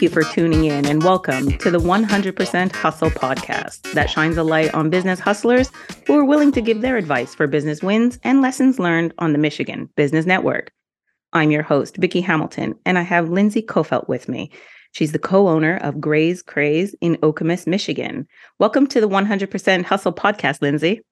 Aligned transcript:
Thank 0.00 0.14
you 0.14 0.22
for 0.22 0.32
tuning 0.32 0.64
in 0.64 0.86
and 0.86 1.02
welcome 1.02 1.58
to 1.58 1.70
the 1.70 1.76
100% 1.76 2.72
Hustle 2.72 3.10
podcast 3.10 3.92
that 3.92 4.08
shines 4.08 4.38
a 4.38 4.42
light 4.42 4.72
on 4.72 4.88
business 4.88 5.20
hustlers 5.20 5.70
who 6.06 6.18
are 6.18 6.24
willing 6.24 6.52
to 6.52 6.62
give 6.62 6.80
their 6.80 6.96
advice 6.96 7.34
for 7.34 7.46
business 7.46 7.82
wins 7.82 8.18
and 8.24 8.40
lessons 8.40 8.78
learned 8.78 9.12
on 9.18 9.34
the 9.34 9.38
Michigan 9.38 9.90
Business 9.96 10.24
Network. 10.24 10.72
I'm 11.34 11.50
your 11.50 11.62
host, 11.62 11.98
Vicki 11.98 12.22
Hamilton, 12.22 12.76
and 12.86 12.98
I 12.98 13.02
have 13.02 13.28
Lindsey 13.28 13.60
Coffelt 13.60 14.08
with 14.08 14.26
me. 14.26 14.50
She's 14.92 15.12
the 15.12 15.18
co-owner 15.18 15.76
of 15.82 16.00
Graze 16.00 16.40
Craze 16.40 16.94
in 17.02 17.16
Okemos, 17.16 17.66
Michigan. 17.66 18.26
Welcome 18.58 18.86
to 18.86 19.02
the 19.02 19.08
100% 19.08 19.84
Hustle 19.84 20.14
podcast, 20.14 20.62
Lindsey. 20.62 21.02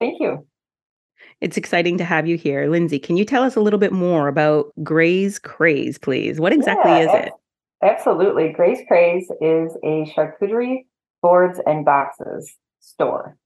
Thank 0.00 0.18
you. 0.18 0.44
It's 1.40 1.56
exciting 1.56 1.96
to 1.98 2.04
have 2.04 2.26
you 2.26 2.36
here. 2.36 2.68
Lindsey, 2.68 2.98
can 2.98 3.16
you 3.16 3.24
tell 3.24 3.44
us 3.44 3.54
a 3.54 3.60
little 3.60 3.78
bit 3.78 3.92
more 3.92 4.26
about 4.26 4.72
Graze 4.82 5.38
Craze, 5.38 5.96
please? 5.96 6.40
What 6.40 6.52
exactly 6.52 6.90
yeah, 6.90 6.98
is 6.98 7.26
it? 7.26 7.32
Absolutely. 7.82 8.52
Graze 8.52 8.80
Craze 8.86 9.30
is 9.40 9.76
a 9.82 10.06
charcuterie 10.14 10.86
boards 11.20 11.60
and 11.66 11.84
boxes 11.84 12.54
store. 12.80 13.36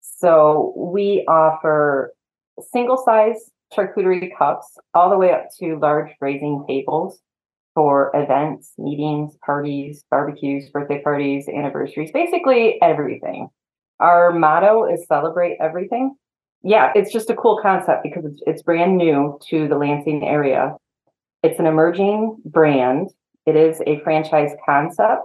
So 0.00 0.74
we 0.76 1.24
offer 1.28 2.12
single 2.72 3.02
size 3.04 3.50
charcuterie 3.74 4.36
cups 4.36 4.66
all 4.94 5.08
the 5.08 5.16
way 5.16 5.32
up 5.32 5.46
to 5.60 5.78
large 5.78 6.10
grazing 6.18 6.64
tables 6.68 7.20
for 7.74 8.10
events, 8.14 8.72
meetings, 8.76 9.36
parties, 9.44 10.04
barbecues, 10.10 10.68
birthday 10.70 11.00
parties, 11.02 11.48
anniversaries, 11.48 12.10
basically 12.12 12.80
everything. 12.82 13.48
Our 14.00 14.32
motto 14.32 14.86
is 14.86 15.06
celebrate 15.06 15.56
everything 15.60 16.16
yeah, 16.62 16.92
it's 16.94 17.12
just 17.12 17.30
a 17.30 17.36
cool 17.36 17.58
concept 17.62 18.02
because 18.02 18.24
it's, 18.24 18.42
it's 18.46 18.62
brand 18.62 18.96
new 18.96 19.38
to 19.48 19.68
the 19.68 19.76
Lansing 19.76 20.26
area. 20.26 20.76
It's 21.42 21.58
an 21.58 21.66
emerging 21.66 22.36
brand. 22.44 23.10
It 23.46 23.56
is 23.56 23.80
a 23.86 24.00
franchise 24.00 24.52
concept. 24.64 25.22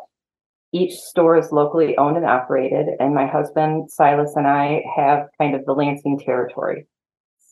Each 0.72 0.96
store 0.96 1.38
is 1.38 1.52
locally 1.52 1.98
owned 1.98 2.18
and 2.18 2.26
operated, 2.26 2.88
and 3.00 3.14
my 3.14 3.28
husband 3.28 3.92
Silas 3.92 4.36
and 4.36 4.48
I 4.48 4.84
have 4.96 5.28
kind 5.38 5.56
of 5.56 5.66
the 5.66 5.74
Lansing 5.74 6.20
territory. 6.20 6.88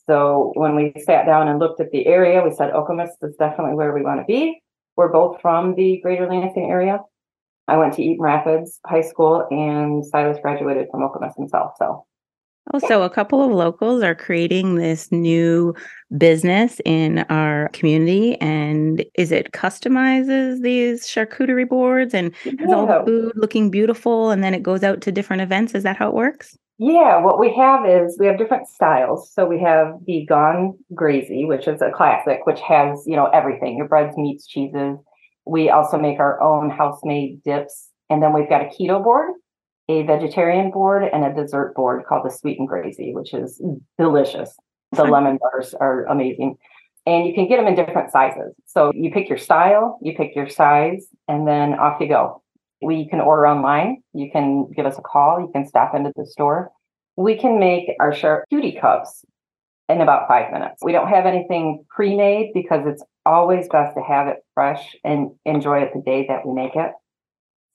So 0.06 0.52
when 0.54 0.76
we 0.76 0.92
sat 1.02 1.24
down 1.24 1.48
and 1.48 1.58
looked 1.58 1.80
at 1.80 1.90
the 1.90 2.06
area, 2.06 2.42
we 2.42 2.50
said 2.50 2.72
Okemos 2.72 3.08
is 3.22 3.36
definitely 3.36 3.74
where 3.74 3.94
we 3.94 4.02
want 4.02 4.20
to 4.20 4.26
be. 4.26 4.60
We're 4.96 5.12
both 5.12 5.40
from 5.40 5.74
the 5.74 6.00
greater 6.02 6.28
Lansing 6.28 6.70
area. 6.70 7.00
I 7.66 7.78
went 7.78 7.94
to 7.94 8.02
Eaton 8.02 8.20
Rapids 8.20 8.80
High 8.86 9.00
School, 9.00 9.46
and 9.50 10.04
Silas 10.04 10.38
graduated 10.42 10.88
from 10.90 11.00
Okemos 11.00 11.34
himself. 11.36 11.72
So 11.78 12.04
Oh, 12.72 12.78
so 12.78 13.02
a 13.02 13.10
couple 13.10 13.44
of 13.44 13.52
locals 13.52 14.02
are 14.02 14.14
creating 14.14 14.76
this 14.76 15.12
new 15.12 15.74
business 16.16 16.80
in 16.86 17.18
our 17.28 17.68
community. 17.74 18.40
And 18.40 19.04
is 19.14 19.30
it 19.32 19.52
customizes 19.52 20.62
these 20.62 21.06
charcuterie 21.06 21.68
boards 21.68 22.14
and 22.14 22.34
yeah. 22.44 22.52
has 22.60 22.72
all 22.72 22.86
the 22.86 23.02
food 23.04 23.32
looking 23.36 23.70
beautiful 23.70 24.30
and 24.30 24.42
then 24.42 24.54
it 24.54 24.62
goes 24.62 24.82
out 24.82 25.02
to 25.02 25.12
different 25.12 25.42
events? 25.42 25.74
Is 25.74 25.82
that 25.82 25.96
how 25.96 26.08
it 26.08 26.14
works? 26.14 26.56
Yeah, 26.78 27.22
what 27.22 27.38
we 27.38 27.54
have 27.54 27.86
is 27.86 28.16
we 28.18 28.26
have 28.26 28.38
different 28.38 28.66
styles. 28.66 29.32
So 29.32 29.46
we 29.46 29.60
have 29.60 29.94
the 30.06 30.26
Gone 30.26 30.76
Grazy, 30.92 31.46
which 31.46 31.68
is 31.68 31.80
a 31.82 31.90
classic, 31.90 32.46
which 32.46 32.60
has, 32.60 33.04
you 33.06 33.14
know, 33.14 33.26
everything 33.26 33.76
your 33.76 33.88
breads, 33.88 34.16
meats, 34.16 34.46
cheeses. 34.46 34.96
We 35.46 35.70
also 35.70 35.98
make 35.98 36.18
our 36.18 36.40
own 36.42 36.70
house 36.70 36.98
made 37.04 37.42
dips. 37.44 37.90
And 38.10 38.22
then 38.22 38.32
we've 38.32 38.48
got 38.48 38.62
a 38.62 38.66
keto 38.66 39.02
board, 39.02 39.30
a 39.88 40.02
vegetarian 40.04 40.70
board 40.70 41.04
and 41.12 41.24
a 41.24 41.34
dessert 41.34 41.74
board 41.74 42.04
called 42.06 42.24
the 42.24 42.30
Sweet 42.30 42.58
and 42.58 42.68
Grazy, 42.68 43.12
which 43.12 43.34
is 43.34 43.60
delicious. 43.98 44.56
The 44.92 45.04
lemon 45.04 45.38
bars 45.38 45.74
are 45.74 46.04
amazing. 46.04 46.56
And 47.06 47.26
you 47.26 47.34
can 47.34 47.48
get 47.48 47.56
them 47.58 47.66
in 47.66 47.74
different 47.74 48.10
sizes. 48.10 48.54
So 48.64 48.90
you 48.94 49.10
pick 49.10 49.28
your 49.28 49.38
style, 49.38 49.98
you 50.00 50.14
pick 50.16 50.34
your 50.34 50.48
size, 50.48 51.06
and 51.28 51.46
then 51.46 51.74
off 51.74 52.00
you 52.00 52.08
go. 52.08 52.42
We 52.80 53.08
can 53.08 53.20
order 53.20 53.46
online. 53.46 54.02
You 54.14 54.30
can 54.30 54.70
give 54.74 54.86
us 54.86 54.98
a 54.98 55.02
call. 55.02 55.40
You 55.40 55.50
can 55.52 55.66
stop 55.66 55.94
into 55.94 56.12
the 56.16 56.26
store. 56.26 56.70
We 57.16 57.36
can 57.36 57.58
make 57.58 57.90
our 58.00 58.12
charcuterie 58.12 58.80
cups 58.80 59.24
in 59.88 60.00
about 60.00 60.28
five 60.28 60.52
minutes. 60.52 60.82
We 60.82 60.92
don't 60.92 61.08
have 61.08 61.26
anything 61.26 61.84
pre 61.90 62.16
made 62.16 62.52
because 62.54 62.86
it's 62.86 63.02
always 63.26 63.68
best 63.68 63.96
to 63.96 64.02
have 64.02 64.28
it 64.28 64.38
fresh 64.54 64.96
and 65.04 65.30
enjoy 65.44 65.80
it 65.80 65.90
the 65.94 66.00
day 66.00 66.26
that 66.28 66.46
we 66.46 66.54
make 66.54 66.74
it. 66.74 66.92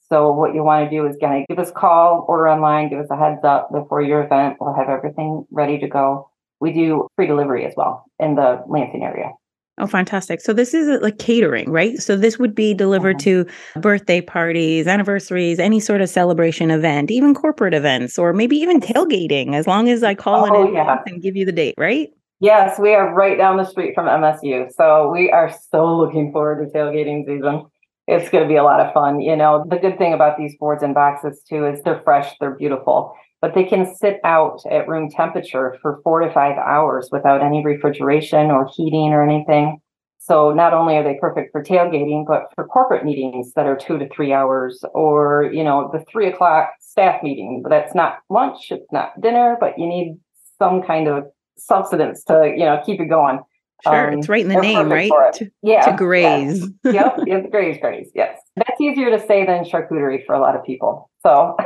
So 0.10 0.32
what 0.32 0.56
you 0.56 0.64
want 0.64 0.90
to 0.90 0.96
do 0.96 1.06
is 1.08 1.16
kind 1.22 1.42
of 1.42 1.48
give 1.48 1.60
us 1.60 1.70
a 1.70 1.74
call, 1.74 2.26
order 2.28 2.50
online, 2.50 2.90
give 2.90 3.00
us 3.00 3.08
a 3.12 3.16
heads 3.16 3.44
up 3.44 3.72
before 3.72 4.02
your 4.02 4.24
event. 4.24 4.58
We'll 4.60 4.74
have 4.74 4.90
everything 4.90 5.46
ready 5.52 5.78
to 5.80 5.88
go. 5.88 6.30
We 6.60 6.74
do 6.74 7.08
free 7.16 7.28
delivery 7.28 7.66
as 7.66 7.74
well 7.78 8.06
in 8.20 8.36
the 8.36 8.64
Lansing 8.68 9.04
area. 9.04 9.32
Oh, 9.78 9.88
fantastic. 9.88 10.42
So 10.42 10.52
this 10.52 10.74
is 10.74 11.02
like 11.02 11.20
catering, 11.20 11.72
right? 11.72 11.98
So 12.00 12.18
this 12.18 12.38
would 12.38 12.54
be 12.54 12.74
delivered 12.74 13.18
mm-hmm. 13.18 13.50
to 13.76 13.80
birthday 13.80 14.20
parties, 14.20 14.88
anniversaries, 14.88 15.58
any 15.58 15.80
sort 15.80 16.02
of 16.02 16.10
celebration 16.10 16.70
event, 16.70 17.12
even 17.12 17.34
corporate 17.34 17.74
events, 17.74 18.20
or 18.20 18.34
maybe 18.34 18.58
even 18.58 18.82
tailgating, 18.82 19.56
as 19.56 19.68
long 19.68 19.88
as 19.88 20.04
I 20.04 20.16
call 20.16 20.52
oh, 20.52 20.68
it 20.68 20.74
yeah. 20.74 20.98
and 21.06 21.22
give 21.22 21.38
you 21.38 21.46
the 21.46 21.54
date, 21.54 21.76
right? 21.78 22.10
Yes, 22.42 22.78
we 22.80 22.94
are 22.94 23.14
right 23.14 23.38
down 23.38 23.58
the 23.58 23.64
street 23.64 23.94
from 23.96 24.08
MSU. 24.08 24.70
So 24.74 25.10
we 25.12 25.32
are 25.32 25.54
so 25.72 25.96
looking 25.96 26.32
forward 26.34 26.66
to 26.66 26.78
tailgating 26.78 27.26
season 27.26 27.66
it's 28.10 28.30
going 28.30 28.44
to 28.44 28.48
be 28.48 28.56
a 28.56 28.64
lot 28.64 28.80
of 28.80 28.92
fun. 28.92 29.22
You 29.22 29.36
know, 29.36 29.64
the 29.70 29.78
good 29.78 29.98
thing 29.98 30.14
about 30.14 30.38
these 30.38 30.58
boards 30.58 30.82
and 30.82 30.96
boxes 30.96 31.42
too 31.48 31.68
is 31.68 31.82
they're 31.84 32.02
fresh, 32.04 32.34
they're 32.40 32.56
beautiful, 32.56 33.14
but 33.40 33.54
they 33.54 33.64
can 33.64 33.96
sit 33.96 34.20
out 34.24 34.62
at 34.70 34.88
room 34.88 35.10
temperature 35.10 35.78
for 35.82 36.00
four 36.04 36.20
to 36.22 36.34
five 36.34 36.58
hours 36.58 37.10
without 37.12 37.44
any 37.44 37.64
refrigeration 37.64 38.50
or 38.50 38.68
heating 38.76 39.14
or 39.14 39.24
anything. 39.24 39.80
So 40.18 40.52
not 40.52 40.74
only 40.74 40.98
are 40.98 41.04
they 41.04 41.18
perfect 41.22 41.52
for 41.52 41.64
tailgating, 41.64 42.26
but 42.28 42.48
for 42.56 42.66
corporate 42.66 43.06
meetings 43.06 43.54
that 43.54 43.68
are 43.68 43.78
two 43.78 43.98
to 44.00 44.10
three 44.10 44.34
hours, 44.34 44.84
or 44.94 45.50
you 45.54 45.64
know, 45.64 45.90
the 45.94 46.04
three 46.12 46.28
o'clock 46.28 46.72
staff 46.82 47.22
meeting. 47.24 47.64
That's 47.70 47.96
not 47.96 48.18
lunch, 48.30 48.72
it's 48.72 48.92
not 48.92 49.20
dinner, 49.22 49.56
but 49.60 49.78
you 49.78 49.88
need 49.88 50.20
some 50.58 50.82
kind 50.82 51.08
of 51.08 51.26
substance 51.58 52.24
to 52.26 52.54
you 52.56 52.66
know 52.66 52.82
keep 52.86 53.00
it 53.00 53.06
going. 53.06 53.40
Sure, 53.84 54.12
um, 54.12 54.20
it's 54.20 54.28
right 54.28 54.42
in 54.42 54.50
the 54.50 54.60
name, 54.60 54.92
right? 54.92 55.12
To, 55.36 55.52
yeah, 55.62 55.90
to 55.90 55.96
graze. 55.96 56.68
Yes. 56.84 56.94
yep, 56.94 57.18
yep, 57.26 57.52
graze, 57.52 57.78
graze. 57.80 58.12
Yes, 58.14 58.38
that's 58.56 58.80
easier 58.82 59.10
to 59.10 59.26
say 59.26 59.46
than 59.46 59.64
charcuterie 59.64 60.26
for 60.26 60.36
a 60.36 60.40
lot 60.40 60.56
of 60.56 60.64
people. 60.66 61.09
So 61.22 61.58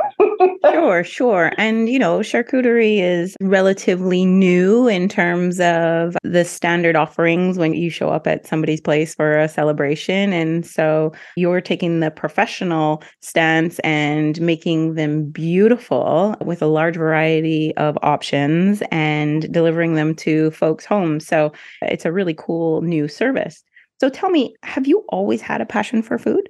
sure, 0.72 1.04
sure. 1.04 1.52
And 1.58 1.88
you 1.88 1.98
know, 1.98 2.18
charcuterie 2.18 2.98
is 2.98 3.36
relatively 3.40 4.24
new 4.24 4.88
in 4.88 5.08
terms 5.08 5.60
of 5.60 6.16
the 6.24 6.44
standard 6.44 6.96
offerings 6.96 7.56
when 7.56 7.72
you 7.72 7.88
show 7.88 8.08
up 8.08 8.26
at 8.26 8.46
somebody's 8.46 8.80
place 8.80 9.14
for 9.14 9.38
a 9.38 9.48
celebration. 9.48 10.32
And 10.32 10.66
so 10.66 11.12
you're 11.36 11.60
taking 11.60 12.00
the 12.00 12.10
professional 12.10 13.02
stance 13.22 13.78
and 13.80 14.40
making 14.40 14.94
them 14.94 15.30
beautiful 15.30 16.34
with 16.44 16.60
a 16.60 16.66
large 16.66 16.96
variety 16.96 17.76
of 17.76 17.96
options 18.02 18.82
and 18.90 19.52
delivering 19.52 19.94
them 19.94 20.16
to 20.16 20.50
folks' 20.50 20.84
homes. 20.84 21.26
So 21.28 21.52
it's 21.82 22.04
a 22.04 22.12
really 22.12 22.34
cool 22.34 22.82
new 22.82 23.06
service. 23.06 23.62
So 24.00 24.08
tell 24.08 24.30
me, 24.30 24.56
have 24.64 24.88
you 24.88 25.04
always 25.10 25.40
had 25.40 25.60
a 25.60 25.66
passion 25.66 26.02
for 26.02 26.18
food? 26.18 26.48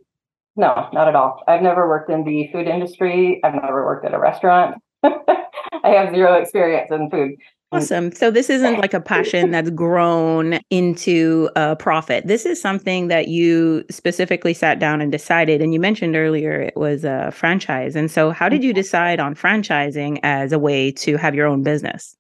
No, 0.57 0.89
not 0.93 1.09
at 1.09 1.17
all. 1.17 1.43
I've 1.49 1.63
never 1.63 1.89
worked 1.89 2.11
in 2.11 2.25
the 2.25 2.49
food 2.53 2.69
industry. 2.69 3.41
I've 3.43 3.55
never 3.55 3.85
worked 3.85 4.07
at 4.07 4.15
a 4.15 4.19
restaurant. 4.19 4.81
I 5.03 5.91
have 5.91 6.15
zero 6.15 6.35
experience 6.35 6.91
in 6.91 7.11
food. 7.11 7.37
Awesome. 7.73 8.13
So 8.13 8.31
this 8.31 8.51
isn't 8.51 8.79
like 8.79 8.95
a 8.95 9.01
passion 9.01 9.51
that's 9.51 9.71
grown 9.71 10.61
into 10.71 11.51
a 11.57 11.75
profit. 11.75 12.25
This 12.25 12.47
is 12.47 12.61
something 12.61 13.09
that 13.09 13.27
you 13.27 13.85
specifically 13.91 14.55
sat 14.55 14.79
down 14.79 15.01
and 15.01 15.11
decided. 15.11 15.61
And 15.61 15.75
you 15.75 15.81
mentioned 15.81 16.15
earlier 16.15 16.61
it 16.61 16.77
was 16.77 17.05
a 17.05 17.33
franchise. 17.33 17.97
And 17.97 18.11
so 18.11 18.31
how 18.31 18.49
did 18.49 18.63
you 18.63 18.71
mm-hmm. 18.71 18.77
decide 18.77 19.19
on 19.19 19.35
franchising 19.35 20.21
as 20.23 20.53
a 20.53 20.59
way 20.59 20.93
to 20.93 21.17
have 21.17 21.35
your 21.35 21.49
own 21.49 21.65
business? 21.65 22.17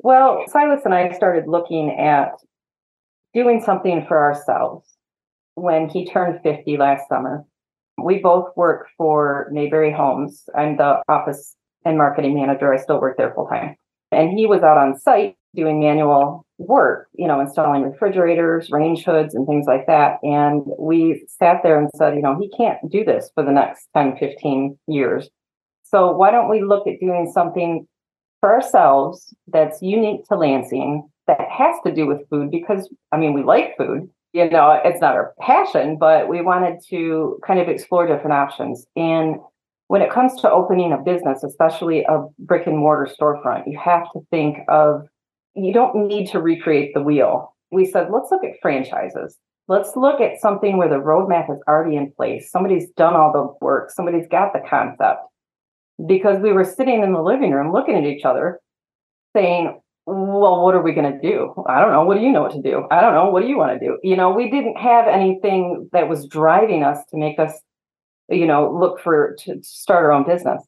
Well, 0.00 0.44
Silas 0.48 0.82
and 0.84 0.94
I 0.94 1.12
started 1.12 1.46
looking 1.46 1.96
at 1.98 2.32
doing 3.34 3.62
something 3.62 4.04
for 4.06 4.18
ourselves 4.18 4.88
when 5.54 5.88
he 5.88 6.06
turned 6.06 6.40
50 6.42 6.76
last 6.76 7.08
summer. 7.08 7.44
We 8.02 8.18
both 8.18 8.56
work 8.56 8.88
for 8.96 9.48
Mayberry 9.50 9.92
Homes. 9.92 10.48
I'm 10.54 10.76
the 10.76 11.02
office 11.08 11.56
and 11.84 11.98
marketing 11.98 12.34
manager. 12.34 12.72
I 12.72 12.78
still 12.78 13.00
work 13.00 13.16
there 13.16 13.32
full 13.34 13.46
time. 13.46 13.76
And 14.12 14.36
he 14.36 14.46
was 14.46 14.62
out 14.62 14.78
on 14.78 14.98
site 14.98 15.36
doing 15.54 15.80
manual 15.80 16.46
work, 16.58 17.08
you 17.14 17.26
know, 17.26 17.40
installing 17.40 17.82
refrigerators, 17.82 18.70
range 18.70 19.04
hoods, 19.04 19.34
and 19.34 19.46
things 19.46 19.66
like 19.66 19.86
that. 19.86 20.18
And 20.22 20.62
we 20.78 21.24
sat 21.28 21.62
there 21.62 21.78
and 21.78 21.90
said, 21.96 22.14
you 22.14 22.22
know, 22.22 22.38
he 22.38 22.50
can't 22.56 22.78
do 22.90 23.04
this 23.04 23.30
for 23.34 23.44
the 23.44 23.52
next 23.52 23.86
10, 23.94 24.16
15 24.18 24.78
years. 24.86 25.28
So 25.84 26.12
why 26.12 26.30
don't 26.30 26.50
we 26.50 26.62
look 26.62 26.86
at 26.86 27.00
doing 27.00 27.30
something 27.32 27.86
for 28.40 28.52
ourselves 28.52 29.34
that's 29.46 29.82
unique 29.82 30.26
to 30.28 30.36
Lansing 30.36 31.08
that 31.26 31.48
has 31.50 31.76
to 31.86 31.94
do 31.94 32.06
with 32.06 32.28
food? 32.28 32.50
Because, 32.50 32.88
I 33.12 33.16
mean, 33.16 33.32
we 33.32 33.42
like 33.42 33.76
food 33.76 34.10
you 34.32 34.48
know, 34.50 34.80
it's 34.84 35.00
not 35.00 35.14
our 35.14 35.34
passion, 35.40 35.96
but 35.98 36.28
we 36.28 36.42
wanted 36.42 36.80
to 36.90 37.40
kind 37.46 37.60
of 37.60 37.68
explore 37.68 38.06
different 38.06 38.34
options. 38.34 38.86
And 38.94 39.36
when 39.86 40.02
it 40.02 40.12
comes 40.12 40.38
to 40.42 40.50
opening 40.50 40.92
a 40.92 40.98
business, 40.98 41.42
especially 41.42 42.04
a 42.04 42.26
brick 42.38 42.66
and 42.66 42.76
mortar 42.76 43.10
storefront, 43.10 43.64
you 43.66 43.78
have 43.78 44.04
to 44.12 44.20
think 44.30 44.58
of, 44.68 45.08
you 45.54 45.72
don't 45.72 46.06
need 46.06 46.28
to 46.30 46.40
recreate 46.40 46.92
the 46.94 47.02
wheel. 47.02 47.54
We 47.70 47.86
said, 47.86 48.08
let's 48.12 48.30
look 48.30 48.44
at 48.44 48.60
franchises. 48.60 49.36
let's 49.68 49.96
look 49.96 50.20
at 50.20 50.40
something 50.40 50.78
where 50.78 50.88
the 50.88 50.96
roadmap 50.96 51.50
is 51.50 51.60
already 51.68 51.96
in 51.96 52.10
place. 52.12 52.50
Somebody's 52.50 52.90
done 52.96 53.14
all 53.14 53.32
the 53.32 53.64
work, 53.64 53.90
somebody's 53.90 54.26
got 54.28 54.52
the 54.52 54.60
concept. 54.68 55.20
Because 56.06 56.40
we 56.40 56.52
were 56.52 56.64
sitting 56.64 57.02
in 57.02 57.12
the 57.12 57.22
living 57.22 57.50
room 57.50 57.72
looking 57.72 57.96
at 57.96 58.04
each 58.04 58.24
other, 58.24 58.60
saying, 59.34 59.80
well, 60.08 60.64
what 60.64 60.74
are 60.74 60.80
we 60.80 60.94
going 60.94 61.12
to 61.12 61.20
do? 61.20 61.52
I 61.66 61.80
don't 61.80 61.92
know. 61.92 62.04
What 62.04 62.16
do 62.16 62.22
you 62.22 62.32
know 62.32 62.42
what 62.42 62.52
to 62.52 62.62
do? 62.62 62.86
I 62.90 63.02
don't 63.02 63.12
know. 63.12 63.28
What 63.30 63.42
do 63.42 63.48
you 63.48 63.58
want 63.58 63.78
to 63.78 63.86
do? 63.86 63.98
You 64.02 64.16
know, 64.16 64.30
we 64.30 64.50
didn't 64.50 64.76
have 64.78 65.06
anything 65.06 65.88
that 65.92 66.08
was 66.08 66.26
driving 66.26 66.82
us 66.82 66.98
to 67.10 67.18
make 67.18 67.38
us, 67.38 67.52
you 68.30 68.46
know, 68.46 68.74
look 68.74 69.00
for 69.00 69.36
to 69.40 69.60
start 69.62 70.04
our 70.04 70.12
own 70.12 70.24
business. 70.24 70.62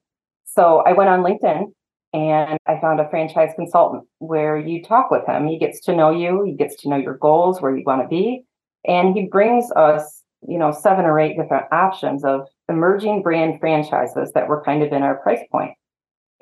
So 0.45 0.83
I 0.87 0.93
went 0.93 1.09
on 1.09 1.23
LinkedIn 1.23 1.73
and 2.13 2.59
I 2.67 2.81
found 2.81 3.01
a 3.01 3.09
franchise 3.09 3.53
consultant 3.57 4.05
where 4.19 4.59
you 4.59 4.83
talk 4.83 5.11
with 5.11 5.27
him. 5.27 5.47
He 5.47 5.59
gets 5.59 5.81
to 5.83 5.97
know 5.97 6.11
you, 6.11 6.45
he 6.45 6.53
gets 6.53 6.77
to 6.83 6.91
know 6.91 6.97
your 6.97 7.17
goals, 7.17 7.63
where 7.63 7.75
you 7.75 7.85
want 7.87 8.03
to 8.03 8.09
be, 8.09 8.45
and 8.87 9.17
he 9.17 9.27
brings 9.27 9.71
us, 9.73 10.23
you 10.47 10.59
know, 10.59 10.71
seven 10.71 11.07
or 11.07 11.19
eight 11.19 11.39
different 11.39 11.67
options 11.73 12.25
of 12.25 12.47
emerging 12.69 13.23
brand 13.23 13.59
franchises 13.59 14.33
that 14.35 14.49
were 14.49 14.63
kind 14.63 14.83
of 14.83 14.93
in 14.93 15.03
our 15.03 15.17
price 15.17 15.41
point. 15.51 15.73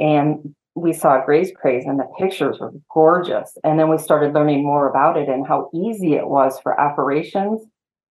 And 0.01 0.55
we 0.81 0.93
saw 0.93 1.25
Graze 1.25 1.53
Craze 1.55 1.85
and 1.85 1.99
the 1.99 2.09
pictures 2.19 2.59
were 2.59 2.73
gorgeous. 2.93 3.57
And 3.65 3.79
then 3.79 3.89
we 3.89 3.99
started 3.99 4.35
learning 4.35 4.65
more 4.65 4.89
about 4.89 5.17
it 5.17 5.29
and 5.29 5.47
how 5.47 5.71
easy 5.75 6.15
it 6.15 6.29
was 6.29 6.59
for 6.61 6.79
operations, 6.81 7.63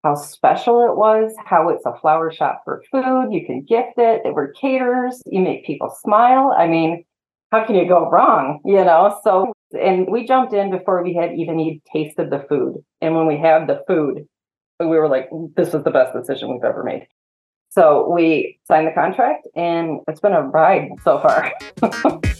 how 0.04 0.14
special 0.14 0.84
it 0.84 0.96
was, 0.96 1.34
how 1.44 1.68
it's 1.68 1.86
a 1.86 1.98
flower 2.00 2.32
shop 2.32 2.62
for 2.64 2.82
food. 2.90 3.32
You 3.32 3.44
can 3.44 3.62
gift 3.62 3.94
it. 3.98 4.22
There 4.22 4.32
were 4.32 4.52
caterers. 4.60 5.22
You 5.26 5.40
make 5.40 5.66
people 5.66 5.94
smile. 6.02 6.54
I 6.56 6.66
mean, 6.66 7.04
how 7.50 7.64
can 7.64 7.76
you 7.76 7.88
go 7.88 8.10
wrong? 8.10 8.60
You 8.64 8.84
know, 8.84 9.18
so 9.22 9.52
and 9.72 10.06
we 10.08 10.26
jumped 10.26 10.52
in 10.52 10.70
before 10.70 11.02
we 11.02 11.14
had 11.14 11.32
even 11.34 11.58
even 11.60 11.80
tasted 11.92 12.30
the 12.30 12.44
food. 12.48 12.84
And 13.00 13.16
when 13.16 13.26
we 13.26 13.38
had 13.38 13.66
the 13.66 13.82
food, 13.86 14.26
we 14.80 14.86
were 14.86 15.08
like, 15.08 15.28
this 15.56 15.72
was 15.72 15.84
the 15.84 15.90
best 15.90 16.12
decision 16.12 16.52
we've 16.52 16.64
ever 16.64 16.82
made. 16.82 17.06
So 17.70 18.08
we 18.10 18.58
signed 18.66 18.86
the 18.86 18.92
contract 18.92 19.46
and 19.54 20.00
it's 20.08 20.20
been 20.20 20.32
a 20.32 20.42
ride 20.42 20.90
so 21.02 21.20
far. 21.20 21.52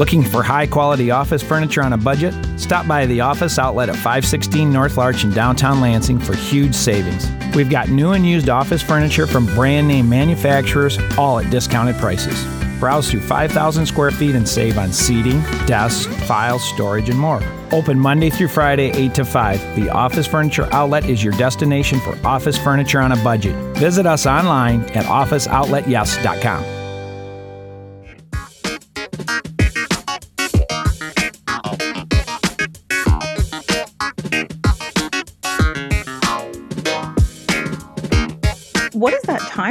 Looking 0.00 0.22
for 0.22 0.42
high 0.42 0.66
quality 0.66 1.10
office 1.10 1.42
furniture 1.42 1.82
on 1.82 1.92
a 1.92 1.98
budget? 1.98 2.32
Stop 2.58 2.88
by 2.88 3.04
the 3.04 3.20
office 3.20 3.58
outlet 3.58 3.90
at 3.90 3.96
516 3.96 4.72
North 4.72 4.96
Larch 4.96 5.24
in 5.24 5.30
downtown 5.30 5.82
Lansing 5.82 6.18
for 6.18 6.34
huge 6.34 6.74
savings. 6.74 7.28
We've 7.54 7.68
got 7.68 7.90
new 7.90 8.12
and 8.12 8.24
used 8.24 8.48
office 8.48 8.80
furniture 8.80 9.26
from 9.26 9.44
brand 9.54 9.88
name 9.88 10.08
manufacturers, 10.08 10.98
all 11.18 11.38
at 11.38 11.50
discounted 11.50 11.96
prices. 11.96 12.42
Browse 12.80 13.10
through 13.10 13.20
5,000 13.20 13.84
square 13.84 14.10
feet 14.10 14.34
and 14.34 14.48
save 14.48 14.78
on 14.78 14.90
seating, 14.90 15.42
desks, 15.66 16.06
files, 16.26 16.66
storage, 16.66 17.10
and 17.10 17.18
more. 17.18 17.42
Open 17.70 18.00
Monday 18.00 18.30
through 18.30 18.48
Friday, 18.48 18.90
8 18.92 19.12
to 19.16 19.24
5. 19.26 19.76
The 19.76 19.90
Office 19.90 20.26
Furniture 20.26 20.66
Outlet 20.72 21.10
is 21.10 21.22
your 21.22 21.34
destination 21.34 22.00
for 22.00 22.16
office 22.26 22.56
furniture 22.56 23.02
on 23.02 23.12
a 23.12 23.22
budget. 23.22 23.54
Visit 23.76 24.06
us 24.06 24.24
online 24.24 24.80
at 24.92 25.04
officeoutletyes.com. 25.04 26.79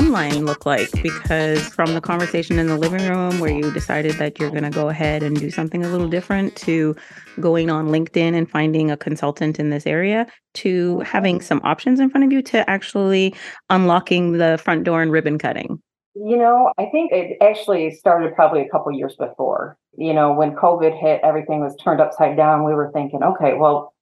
timeline 0.10 0.46
look 0.46 0.66
like? 0.66 0.90
Because 1.04 1.62
from 1.68 1.94
the 1.94 2.02
conversation 2.02 2.58
in 2.60 2.68
the 2.68 2.78
living 2.78 3.08
room 3.08 3.40
where 3.40 3.52
you 3.52 3.72
decided 3.72 4.14
that 4.14 4.40
you're 4.40 4.50
going 4.50 4.64
to 4.64 4.70
go 4.70 4.90
ahead 4.90 5.24
and 5.24 5.40
do 5.40 5.52
something 5.52 5.86
a 5.86 5.90
little 5.90 6.08
different 6.08 6.56
to 6.58 6.96
going 7.40 7.70
on 7.70 7.88
LinkedIn 7.88 8.34
and 8.34 8.50
finding 8.50 8.90
a 8.90 8.98
consultant 8.98 9.60
in 9.60 9.70
this 9.70 9.86
area 9.86 10.28
to 10.56 11.00
having 11.02 11.42
some 11.42 11.62
options 11.64 12.00
in 12.00 12.10
front 12.10 12.26
of 12.26 12.32
you 12.32 12.42
to 12.42 12.68
actually 12.70 13.36
unlocking 13.70 14.34
the 14.34 14.60
front 14.64 14.84
door 14.84 15.02
and 15.02 15.12
ribbon 15.12 15.38
cutting? 15.38 15.82
You 16.16 16.38
know, 16.38 16.74
I 16.78 16.86
think 16.88 17.12
it 17.12 17.38
actually 17.42 17.92
started 17.92 18.36
probably 18.36 18.62
a 18.62 18.70
couple 18.70 18.92
years 18.92 19.16
before. 19.16 19.78
You 19.98 20.14
know, 20.14 20.34
when 20.34 20.56
COVID 20.56 21.00
hit, 21.00 21.22
everything 21.24 21.62
was 21.62 21.76
turned 21.76 22.02
upside 22.02 22.36
down. 22.36 22.66
We 22.66 22.74
were 22.74 22.92
thinking, 22.94 23.22
okay, 23.24 23.54
well, 23.54 23.94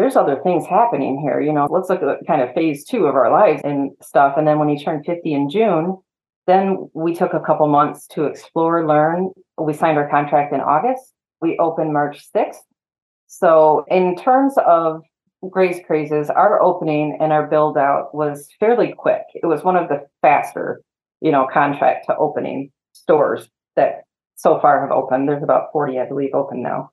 there's 0.00 0.16
other 0.16 0.40
things 0.42 0.66
happening 0.66 1.20
here. 1.20 1.40
You 1.40 1.52
know, 1.52 1.68
let's 1.70 1.90
look 1.90 2.02
at 2.02 2.26
kind 2.26 2.40
of 2.40 2.54
phase 2.54 2.84
two 2.84 3.04
of 3.04 3.14
our 3.14 3.30
lives 3.30 3.60
and 3.64 3.90
stuff. 4.00 4.34
And 4.38 4.48
then 4.48 4.58
when 4.58 4.68
he 4.68 4.82
turned 4.82 5.04
50 5.04 5.32
in 5.32 5.50
June, 5.50 5.98
then 6.46 6.88
we 6.94 7.14
took 7.14 7.34
a 7.34 7.40
couple 7.40 7.68
months 7.68 8.06
to 8.08 8.24
explore, 8.24 8.86
learn. 8.86 9.30
We 9.58 9.74
signed 9.74 9.98
our 9.98 10.08
contract 10.08 10.54
in 10.54 10.60
August. 10.60 11.12
We 11.42 11.58
opened 11.58 11.92
March 11.92 12.26
6th. 12.34 12.62
So, 13.26 13.84
in 13.88 14.16
terms 14.16 14.54
of 14.66 15.02
Graze 15.48 15.80
Crazes, 15.86 16.30
our 16.30 16.60
opening 16.60 17.18
and 17.20 17.30
our 17.30 17.46
build 17.46 17.76
out 17.76 18.14
was 18.14 18.48
fairly 18.58 18.94
quick. 18.96 19.22
It 19.34 19.46
was 19.46 19.62
one 19.62 19.76
of 19.76 19.88
the 19.88 20.06
faster, 20.22 20.82
you 21.20 21.30
know, 21.30 21.46
contract 21.52 22.06
to 22.06 22.16
opening 22.16 22.72
stores 22.92 23.48
that 23.76 24.04
so 24.34 24.58
far 24.60 24.80
have 24.80 24.90
opened. 24.90 25.28
There's 25.28 25.42
about 25.42 25.68
40, 25.72 25.98
I 25.98 26.06
believe, 26.06 26.30
open 26.34 26.62
now 26.62 26.90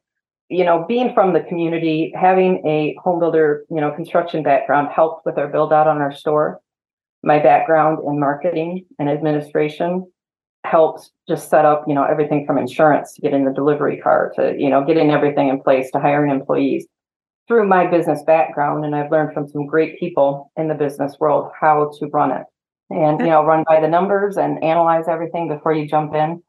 you 0.49 0.63
know, 0.63 0.85
being 0.87 1.13
from 1.13 1.33
the 1.33 1.41
community, 1.41 2.13
having 2.15 2.65
a 2.65 2.95
home 3.03 3.19
builder, 3.19 3.65
you 3.69 3.81
know, 3.81 3.91
construction 3.91 4.43
background 4.43 4.89
helped 4.93 5.25
with 5.25 5.37
our 5.37 5.47
build 5.47 5.73
out 5.73 5.87
on 5.87 5.97
our 5.97 6.11
store. 6.11 6.59
My 7.23 7.39
background 7.39 7.99
in 8.07 8.19
marketing 8.19 8.85
and 8.99 9.09
administration 9.09 10.09
helped 10.63 11.09
just 11.27 11.49
set 11.49 11.65
up, 11.65 11.83
you 11.87 11.93
know, 11.93 12.03
everything 12.03 12.45
from 12.45 12.57
insurance 12.57 13.13
to 13.13 13.21
getting 13.21 13.45
the 13.45 13.53
delivery 13.53 13.97
car 13.97 14.31
to, 14.35 14.55
you 14.57 14.69
know, 14.69 14.85
getting 14.85 15.11
everything 15.11 15.49
in 15.49 15.61
place 15.61 15.91
to 15.91 15.99
hiring 15.99 16.31
employees 16.31 16.85
through 17.47 17.67
my 17.67 17.87
business 17.87 18.23
background. 18.23 18.85
And 18.85 18.95
I've 18.95 19.11
learned 19.11 19.33
from 19.33 19.47
some 19.47 19.65
great 19.65 19.99
people 19.99 20.51
in 20.57 20.67
the 20.67 20.75
business 20.75 21.17
world 21.19 21.51
how 21.59 21.91
to 21.99 22.07
run 22.07 22.31
it 22.31 22.43
and, 22.89 23.19
you 23.19 23.27
know, 23.27 23.43
run 23.43 23.65
by 23.67 23.81
the 23.81 23.87
numbers 23.87 24.37
and 24.37 24.63
analyze 24.63 25.05
everything 25.07 25.47
before 25.47 25.73
you 25.73 25.87
jump 25.87 26.13
in. 26.13 26.41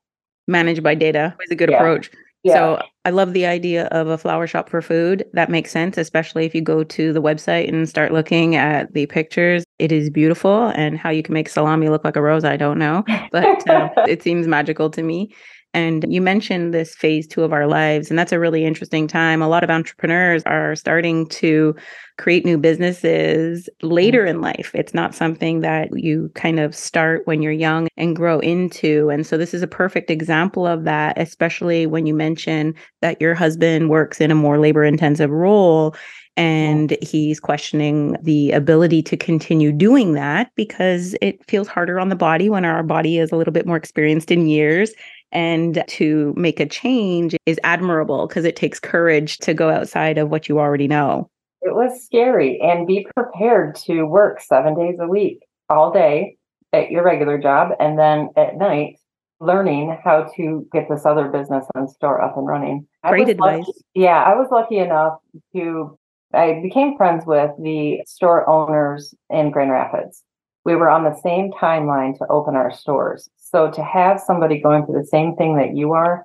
Manage 0.47 0.83
by 0.83 0.95
data 0.95 1.37
is 1.45 1.51
a 1.51 1.57
good 1.57 1.71
yeah. 1.71 1.77
approach. 1.77 2.11
Yeah. 2.49 2.55
So 2.55 2.83
I 3.05 3.11
love 3.11 3.33
the 3.33 3.47
idea 3.47 3.87
of 3.87 4.09
a 4.09 4.19
flower 4.19 4.47
shop 4.47 4.69
for 4.69 4.83
food. 4.83 5.25
That 5.33 5.51
makes 5.51 5.71
sense, 5.71 5.97
especially 5.97 6.45
if 6.45 6.55
you 6.55 6.61
go 6.61 6.85
to 6.85 7.13
the 7.13 7.23
website 7.23 7.69
and 7.69 7.89
start 7.89 8.13
looking 8.13 8.57
at 8.57 8.93
the 8.93 9.07
pictures. 9.07 9.65
It 9.79 9.93
is 9.93 10.11
beautiful, 10.11 10.69
and 10.75 10.99
how 10.99 11.11
you 11.11 11.23
can 11.23 11.33
make 11.33 11.49
salami 11.49 11.89
look 11.89 12.05
like 12.05 12.17
a 12.17 12.23
rose, 12.23 12.45
I 12.45 12.57
don't 12.57 12.79
know, 12.79 13.05
but 13.33 13.69
uh, 13.69 13.89
it 14.09 14.23
seems 14.23 14.47
magical 14.47 14.91
to 14.91 15.03
me. 15.03 15.31
And 15.75 16.05
you 16.09 16.23
mentioned 16.23 16.73
this 16.73 16.95
phase 16.95 17.27
two 17.27 17.43
of 17.43 17.53
our 17.53 17.67
lives, 17.67 18.09
and 18.09 18.19
that's 18.19 18.33
a 18.33 18.41
really 18.41 18.65
interesting 18.65 19.07
time. 19.07 19.43
A 19.43 19.49
lot 19.49 19.63
of 19.63 19.71
entrepreneurs 19.71 20.43
are 20.45 20.75
starting 20.75 21.27
to 21.29 21.75
create 22.17 22.45
new 22.45 22.57
businesses 22.57 23.69
later 23.83 24.21
mm-hmm. 24.21 24.37
in 24.37 24.41
life. 24.41 24.71
It's 24.75 24.95
not 24.95 25.15
something 25.15 25.61
that 25.61 25.89
you 25.93 26.31
kind 26.35 26.59
of 26.59 26.75
start 26.75 27.23
when 27.27 27.43
you're 27.43 27.53
young 27.53 27.89
and 27.97 28.17
grow 28.17 28.41
into. 28.41 29.11
And 29.11 29.27
so 29.27 29.37
this 29.37 29.53
is 29.55 29.63
a 29.63 29.69
perfect 29.69 30.11
example 30.11 30.67
of 30.67 30.85
that, 30.85 31.19
especially 31.19 31.87
when 31.87 32.07
you 32.07 32.15
mention 32.15 32.75
that 33.03 33.21
your 33.21 33.35
husband 33.35 33.91
works 33.91 34.21
in 34.21 34.31
a 34.31 34.35
more 34.35 34.59
labor 34.59 34.85
intensive 34.85 35.31
role 35.31 35.95
and 36.39 36.97
he's 37.03 37.41
questioning 37.41 38.17
the 38.23 38.53
ability 38.53 39.03
to 39.03 39.17
continue 39.17 39.73
doing 39.73 40.13
that 40.13 40.53
because 40.55 41.17
it 41.21 41.45
feels 41.51 41.67
harder 41.67 41.99
on 41.99 42.11
the 42.11 42.17
body 42.17 42.49
when 42.49 42.65
our 42.65 42.85
body 42.85 43.19
is 43.19 43.33
a 43.33 43.37
little 43.37 43.53
bit 43.53 43.67
more 43.67 43.77
experienced 43.77 44.31
in 44.31 44.47
years 44.47 44.93
and 45.33 45.85
to 45.89 46.35
make 46.37 46.61
a 46.61 46.67
change 46.67 47.37
is 47.47 47.61
admirable 47.65 48.27
because 48.27 48.45
it 48.45 48.57
takes 48.57 48.81
courage 48.81 49.39
to 49.39 49.55
go 49.55 49.71
outside 49.71 50.19
of 50.19 50.31
what 50.31 50.49
you 50.49 50.59
already 50.59 50.89
know. 50.89 51.29
It 51.63 51.75
was 51.75 52.05
scary 52.05 52.61
and 52.61 52.87
be 52.87 53.07
prepared 53.17 53.75
to 53.87 54.05
work 54.05 54.41
seven 54.41 54.79
days 54.79 54.97
a 55.01 55.07
week, 55.07 55.41
all 55.69 55.93
day 55.93 56.37
at 56.73 56.91
your 56.91 57.03
regular 57.03 57.39
job, 57.39 57.73
and 57.81 57.99
then 57.99 58.31
at 58.37 58.57
night 58.57 58.99
learning 59.41 59.97
how 60.03 60.31
to 60.37 60.67
get 60.73 60.89
this 60.89 61.07
other 61.07 61.29
business 61.29 61.65
and 61.75 61.89
store 61.89 62.21
up 62.21 62.37
and 62.37 62.47
running. 62.47 62.87
Great 63.07 63.29
advice. 63.29 63.59
Lucky, 63.67 63.73
yeah, 63.95 64.23
I 64.23 64.35
was 64.35 64.49
lucky 64.51 64.79
enough 64.79 65.19
to 65.55 65.99
I 66.35 66.61
became 66.63 66.97
friends 66.97 67.25
with 67.27 67.51
the 67.63 68.03
store 68.07 68.49
owners 68.49 69.15
in 69.31 69.51
Grand 69.51 69.71
Rapids. 69.71 70.23
We 70.65 70.77
were 70.77 70.91
on 70.91 71.05
the 71.05 71.19
same 71.23 71.51
timeline 71.53 72.19
to 72.19 72.27
open 72.29 72.55
our 72.55 72.71
stores. 72.71 73.31
So 73.51 73.71
to 73.71 73.83
have 73.83 74.21
somebody 74.21 74.61
going 74.61 74.85
through 74.85 75.01
the 75.01 75.07
same 75.07 75.35
thing 75.37 75.57
that 75.57 75.75
you 75.75 75.93
are 75.93 76.25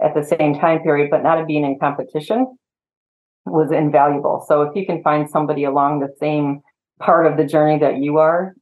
at 0.00 0.14
the 0.14 0.24
same 0.24 0.58
time 0.58 0.80
period, 0.80 1.10
but 1.10 1.22
not 1.22 1.44
being 1.46 1.64
in 1.64 1.78
competition 1.78 2.56
was 3.44 3.72
invaluable. 3.72 4.44
So 4.46 4.62
if 4.62 4.76
you 4.76 4.86
can 4.86 5.02
find 5.02 5.28
somebody 5.28 5.64
along 5.64 6.00
the 6.00 6.14
same 6.20 6.60
part 7.00 7.26
of 7.26 7.36
the 7.36 7.44
journey 7.44 7.78
that 7.80 7.98
you 7.98 8.18
are, 8.18 8.54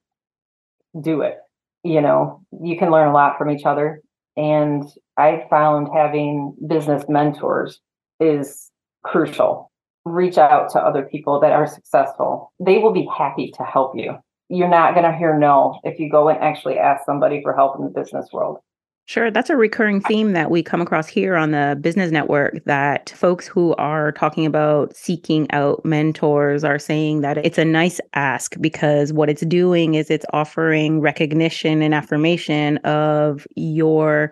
do 0.98 1.20
it. 1.20 1.36
You 1.82 2.00
know, 2.00 2.42
you 2.62 2.78
can 2.78 2.90
learn 2.90 3.08
a 3.08 3.12
lot 3.12 3.36
from 3.36 3.50
each 3.50 3.64
other. 3.66 4.00
And 4.36 4.84
I 5.16 5.44
found 5.50 5.88
having 5.94 6.54
business 6.66 7.04
mentors 7.08 7.80
is 8.18 8.70
crucial. 9.04 9.70
Reach 10.06 10.38
out 10.38 10.70
to 10.70 10.80
other 10.80 11.02
people 11.02 11.40
that 11.40 11.52
are 11.52 11.66
successful. 11.66 12.52
They 12.58 12.78
will 12.78 12.92
be 12.92 13.08
happy 13.16 13.52
to 13.56 13.62
help 13.62 13.92
you 13.94 14.16
you're 14.50 14.68
not 14.68 14.94
going 14.94 15.10
to 15.10 15.16
hear 15.16 15.38
no 15.38 15.78
if 15.84 15.98
you 15.98 16.10
go 16.10 16.28
and 16.28 16.38
actually 16.40 16.78
ask 16.78 17.04
somebody 17.06 17.40
for 17.42 17.54
help 17.54 17.78
in 17.78 17.84
the 17.84 17.90
business 17.90 18.28
world. 18.32 18.58
Sure. 19.06 19.30
That's 19.30 19.50
a 19.50 19.56
recurring 19.56 20.00
theme 20.00 20.34
that 20.34 20.52
we 20.52 20.62
come 20.62 20.80
across 20.80 21.08
here 21.08 21.34
on 21.34 21.50
the 21.50 21.76
business 21.80 22.12
network 22.12 22.64
that 22.66 23.10
folks 23.10 23.48
who 23.48 23.74
are 23.74 24.12
talking 24.12 24.46
about 24.46 24.94
seeking 24.94 25.50
out 25.50 25.84
mentors 25.84 26.62
are 26.62 26.78
saying 26.78 27.22
that 27.22 27.38
it's 27.38 27.58
a 27.58 27.64
nice 27.64 28.00
ask 28.14 28.54
because 28.60 29.12
what 29.12 29.28
it's 29.28 29.44
doing 29.46 29.94
is 29.94 30.10
it's 30.10 30.26
offering 30.32 31.00
recognition 31.00 31.82
and 31.82 31.92
affirmation 31.92 32.76
of 32.78 33.48
your 33.56 34.30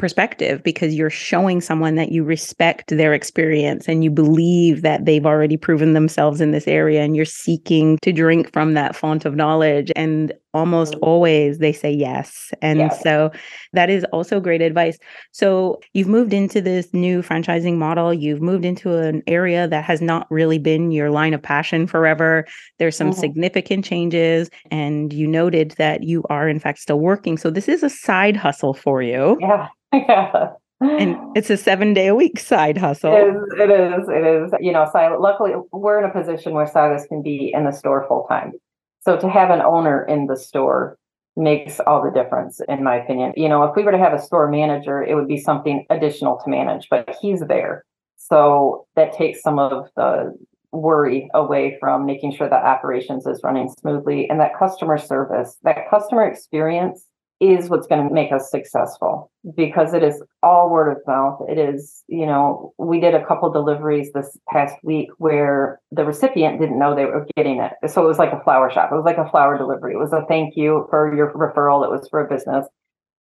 perspective 0.00 0.62
because 0.62 0.94
you're 0.94 1.10
showing 1.10 1.60
someone 1.60 1.94
that 1.94 2.10
you 2.10 2.24
respect 2.24 2.88
their 2.88 3.12
experience 3.12 3.86
and 3.86 4.02
you 4.02 4.10
believe 4.10 4.80
that 4.80 5.04
they've 5.04 5.26
already 5.26 5.58
proven 5.58 5.92
themselves 5.92 6.40
in 6.40 6.52
this 6.52 6.66
area 6.66 7.02
and 7.02 7.14
you're 7.14 7.26
seeking 7.26 7.98
to 8.00 8.10
drink 8.10 8.50
from 8.50 8.72
that 8.72 8.96
font 8.96 9.26
of 9.26 9.36
knowledge 9.36 9.92
and 9.94 10.32
almost 10.54 10.94
mm-hmm. 10.94 11.04
always 11.04 11.58
they 11.58 11.72
say 11.72 11.92
yes. 11.92 12.50
And 12.62 12.78
yes. 12.78 13.02
so 13.02 13.30
that 13.74 13.90
is 13.90 14.04
also 14.04 14.40
great 14.40 14.62
advice. 14.62 14.98
So 15.32 15.78
you've 15.92 16.08
moved 16.08 16.32
into 16.32 16.62
this 16.62 16.92
new 16.94 17.20
franchising 17.20 17.76
model. 17.76 18.12
You've 18.14 18.40
moved 18.40 18.64
into 18.64 18.96
an 18.96 19.22
area 19.26 19.68
that 19.68 19.84
has 19.84 20.00
not 20.00 20.26
really 20.30 20.58
been 20.58 20.90
your 20.92 21.10
line 21.10 21.34
of 21.34 21.42
passion 21.42 21.86
forever. 21.86 22.46
There's 22.78 22.96
some 22.96 23.10
mm-hmm. 23.10 23.20
significant 23.20 23.84
changes 23.84 24.48
and 24.70 25.12
you 25.12 25.26
noted 25.26 25.72
that 25.72 26.04
you 26.04 26.24
are 26.30 26.48
in 26.48 26.58
fact 26.58 26.78
still 26.78 27.00
working. 27.00 27.36
So 27.36 27.50
this 27.50 27.68
is 27.68 27.82
a 27.82 27.90
side 27.90 28.36
hustle 28.36 28.72
for 28.72 29.02
you. 29.02 29.36
Yeah 29.42 29.68
yeah. 30.08 30.50
And 30.80 31.16
it's 31.36 31.50
a 31.50 31.58
seven 31.58 31.92
day 31.92 32.06
a 32.06 32.14
week 32.14 32.38
side 32.38 32.78
hustle. 32.78 33.12
It 33.12 33.28
is, 33.28 33.42
it 33.58 33.70
is. 33.70 34.08
It 34.08 34.26
is. 34.26 34.52
You 34.60 34.72
know, 34.72 34.88
Silas, 34.90 35.18
luckily, 35.20 35.52
we're 35.72 35.98
in 35.98 36.08
a 36.08 36.12
position 36.12 36.54
where 36.54 36.66
Silas 36.66 37.04
can 37.06 37.22
be 37.22 37.52
in 37.54 37.64
the 37.64 37.72
store 37.72 38.06
full 38.08 38.26
time. 38.28 38.52
So 39.00 39.18
to 39.18 39.28
have 39.28 39.50
an 39.50 39.60
owner 39.60 40.04
in 40.04 40.26
the 40.26 40.36
store 40.36 40.98
makes 41.36 41.80
all 41.80 42.02
the 42.02 42.10
difference, 42.10 42.60
in 42.68 42.82
my 42.82 42.96
opinion. 42.96 43.32
You 43.36 43.48
know, 43.48 43.62
if 43.64 43.76
we 43.76 43.82
were 43.82 43.92
to 43.92 43.98
have 43.98 44.14
a 44.14 44.20
store 44.20 44.50
manager, 44.50 45.02
it 45.02 45.14
would 45.14 45.28
be 45.28 45.38
something 45.38 45.84
additional 45.90 46.40
to 46.44 46.50
manage, 46.50 46.88
but 46.90 47.14
he's 47.20 47.40
there. 47.40 47.84
So 48.16 48.86
that 48.96 49.12
takes 49.12 49.42
some 49.42 49.58
of 49.58 49.88
the 49.96 50.34
worry 50.72 51.28
away 51.34 51.76
from 51.80 52.06
making 52.06 52.32
sure 52.34 52.48
that 52.48 52.64
operations 52.64 53.26
is 53.26 53.40
running 53.42 53.70
smoothly 53.80 54.30
and 54.30 54.40
that 54.40 54.56
customer 54.58 54.98
service, 54.98 55.56
that 55.62 55.88
customer 55.90 56.24
experience 56.24 57.04
is 57.40 57.70
what's 57.70 57.86
going 57.86 58.06
to 58.06 58.14
make 58.14 58.32
us 58.32 58.50
successful 58.50 59.30
because 59.56 59.94
it 59.94 60.02
is 60.02 60.22
all 60.42 60.68
word 60.70 60.92
of 60.92 60.98
mouth. 61.06 61.40
It 61.48 61.58
is, 61.58 62.04
you 62.06 62.26
know, 62.26 62.74
we 62.76 63.00
did 63.00 63.14
a 63.14 63.24
couple 63.24 63.50
deliveries 63.50 64.12
this 64.12 64.38
past 64.48 64.74
week 64.82 65.08
where 65.16 65.80
the 65.90 66.04
recipient 66.04 66.60
didn't 66.60 66.78
know 66.78 66.94
they 66.94 67.06
were 67.06 67.26
getting 67.36 67.58
it. 67.60 67.72
So 67.90 68.04
it 68.04 68.06
was 68.06 68.18
like 68.18 68.32
a 68.32 68.42
flower 68.42 68.70
shop. 68.70 68.92
It 68.92 68.94
was 68.94 69.06
like 69.06 69.16
a 69.16 69.28
flower 69.30 69.56
delivery. 69.56 69.94
It 69.94 69.98
was 69.98 70.12
a 70.12 70.24
thank 70.28 70.54
you 70.54 70.86
for 70.90 71.14
your 71.16 71.32
referral. 71.32 71.82
It 71.82 71.90
was 71.90 72.06
for 72.10 72.20
a 72.20 72.28
business. 72.28 72.66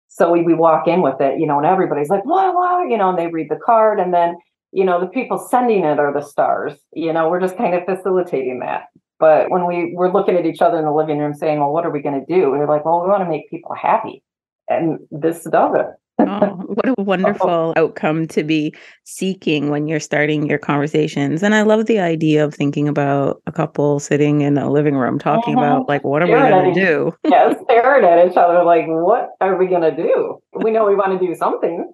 So 0.08 0.32
we, 0.32 0.44
we 0.44 0.54
walk 0.54 0.88
in 0.88 1.02
with 1.02 1.20
it, 1.20 1.38
you 1.38 1.46
know, 1.46 1.58
and 1.58 1.68
everybody's 1.68 2.10
like, 2.10 2.24
wow, 2.24 2.54
wow, 2.56 2.84
you 2.88 2.98
know, 2.98 3.10
and 3.10 3.20
they 3.20 3.28
read 3.28 3.50
the 3.50 3.60
card. 3.66 4.00
And 4.00 4.14
then, 4.14 4.38
you 4.72 4.86
know, 4.86 5.02
the 5.02 5.08
people 5.08 5.38
sending 5.38 5.84
it 5.84 6.00
are 6.00 6.14
the 6.14 6.22
stars. 6.22 6.74
You 6.94 7.12
know, 7.12 7.30
we're 7.30 7.42
just 7.42 7.58
kind 7.58 7.76
of 7.76 7.84
facilitating 7.84 8.60
that. 8.60 8.84
But 9.20 9.50
when 9.50 9.66
we 9.66 9.94
were 9.96 10.12
looking 10.12 10.36
at 10.36 10.46
each 10.46 10.62
other 10.62 10.78
in 10.78 10.86
the 10.86 10.92
living 10.92 11.20
room 11.20 11.34
saying, 11.34 11.60
well, 11.60 11.72
what 11.72 11.86
are 11.86 11.92
we 11.92 12.02
going 12.02 12.20
to 12.20 12.34
do? 12.34 12.52
We 12.52 12.60
are 12.60 12.68
like, 12.68 12.86
well, 12.86 13.02
we 13.02 13.10
want 13.10 13.24
to 13.24 13.30
make 13.30 13.50
people 13.50 13.74
happy. 13.74 14.24
And 14.68 15.00
this 15.10 15.44
does 15.44 15.76
it. 15.76 15.86
oh, 16.20 16.64
what 16.66 16.88
a 16.88 16.96
wonderful 17.02 17.74
outcome 17.78 18.28
to 18.28 18.44
be 18.44 18.74
seeking 19.04 19.70
when 19.70 19.88
you're 19.88 20.00
starting 20.00 20.48
your 20.48 20.58
conversations. 20.58 21.44
And 21.44 21.56
I 21.56 21.62
love 21.62 21.86
the 21.86 22.00
idea 22.00 22.44
of 22.44 22.54
thinking 22.54 22.88
about 22.88 23.42
a 23.48 23.52
couple 23.52 24.00
sitting 24.00 24.42
in 24.42 24.58
a 24.58 24.70
living 24.70 24.96
room 24.96 25.20
talking 25.20 25.56
mm-hmm. 25.56 25.64
about, 25.64 25.88
like, 25.88 26.04
what 26.04 26.22
are 26.22 26.28
staring 26.28 26.44
we 26.44 26.50
going 26.50 26.74
to 26.74 26.86
do? 26.86 27.16
yeah, 27.30 27.54
staring 27.64 28.06
at 28.06 28.30
each 28.30 28.38
other, 28.38 28.64
like, 28.64 28.86
what 28.88 29.30
are 29.40 29.58
we 29.58 29.68
going 29.68 29.82
to 29.82 29.96
do? 29.96 30.40
We 30.54 30.72
know 30.72 30.86
we 30.86 30.96
want 30.96 31.20
to 31.20 31.26
do 31.26 31.36
something. 31.36 31.92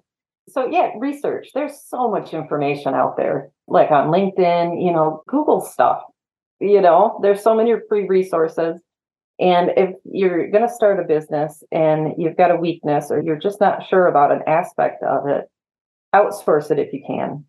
So, 0.48 0.66
yeah, 0.66 0.90
research. 0.98 1.48
There's 1.54 1.80
so 1.86 2.10
much 2.10 2.34
information 2.34 2.94
out 2.94 3.16
there, 3.16 3.50
like 3.68 3.90
on 3.90 4.08
LinkedIn, 4.08 4.84
you 4.84 4.92
know, 4.92 5.22
Google 5.28 5.60
stuff 5.60 6.02
you 6.62 6.80
know 6.80 7.18
there's 7.22 7.42
so 7.42 7.54
many 7.54 7.72
free 7.88 8.06
resources. 8.06 8.80
And 9.38 9.70
if 9.76 9.96
you're 10.04 10.50
going 10.50 10.66
to 10.66 10.72
start 10.72 11.00
a 11.00 11.04
business 11.04 11.64
and 11.72 12.12
you've 12.16 12.36
got 12.36 12.50
a 12.50 12.56
weakness 12.56 13.10
or 13.10 13.20
you're 13.22 13.38
just 13.38 13.60
not 13.60 13.86
sure 13.88 14.06
about 14.06 14.30
an 14.30 14.42
aspect 14.46 15.02
of 15.02 15.26
it 15.26 15.46
outsource 16.14 16.70
it 16.70 16.78
if 16.78 16.92
you 16.92 17.02
can. 17.06 17.44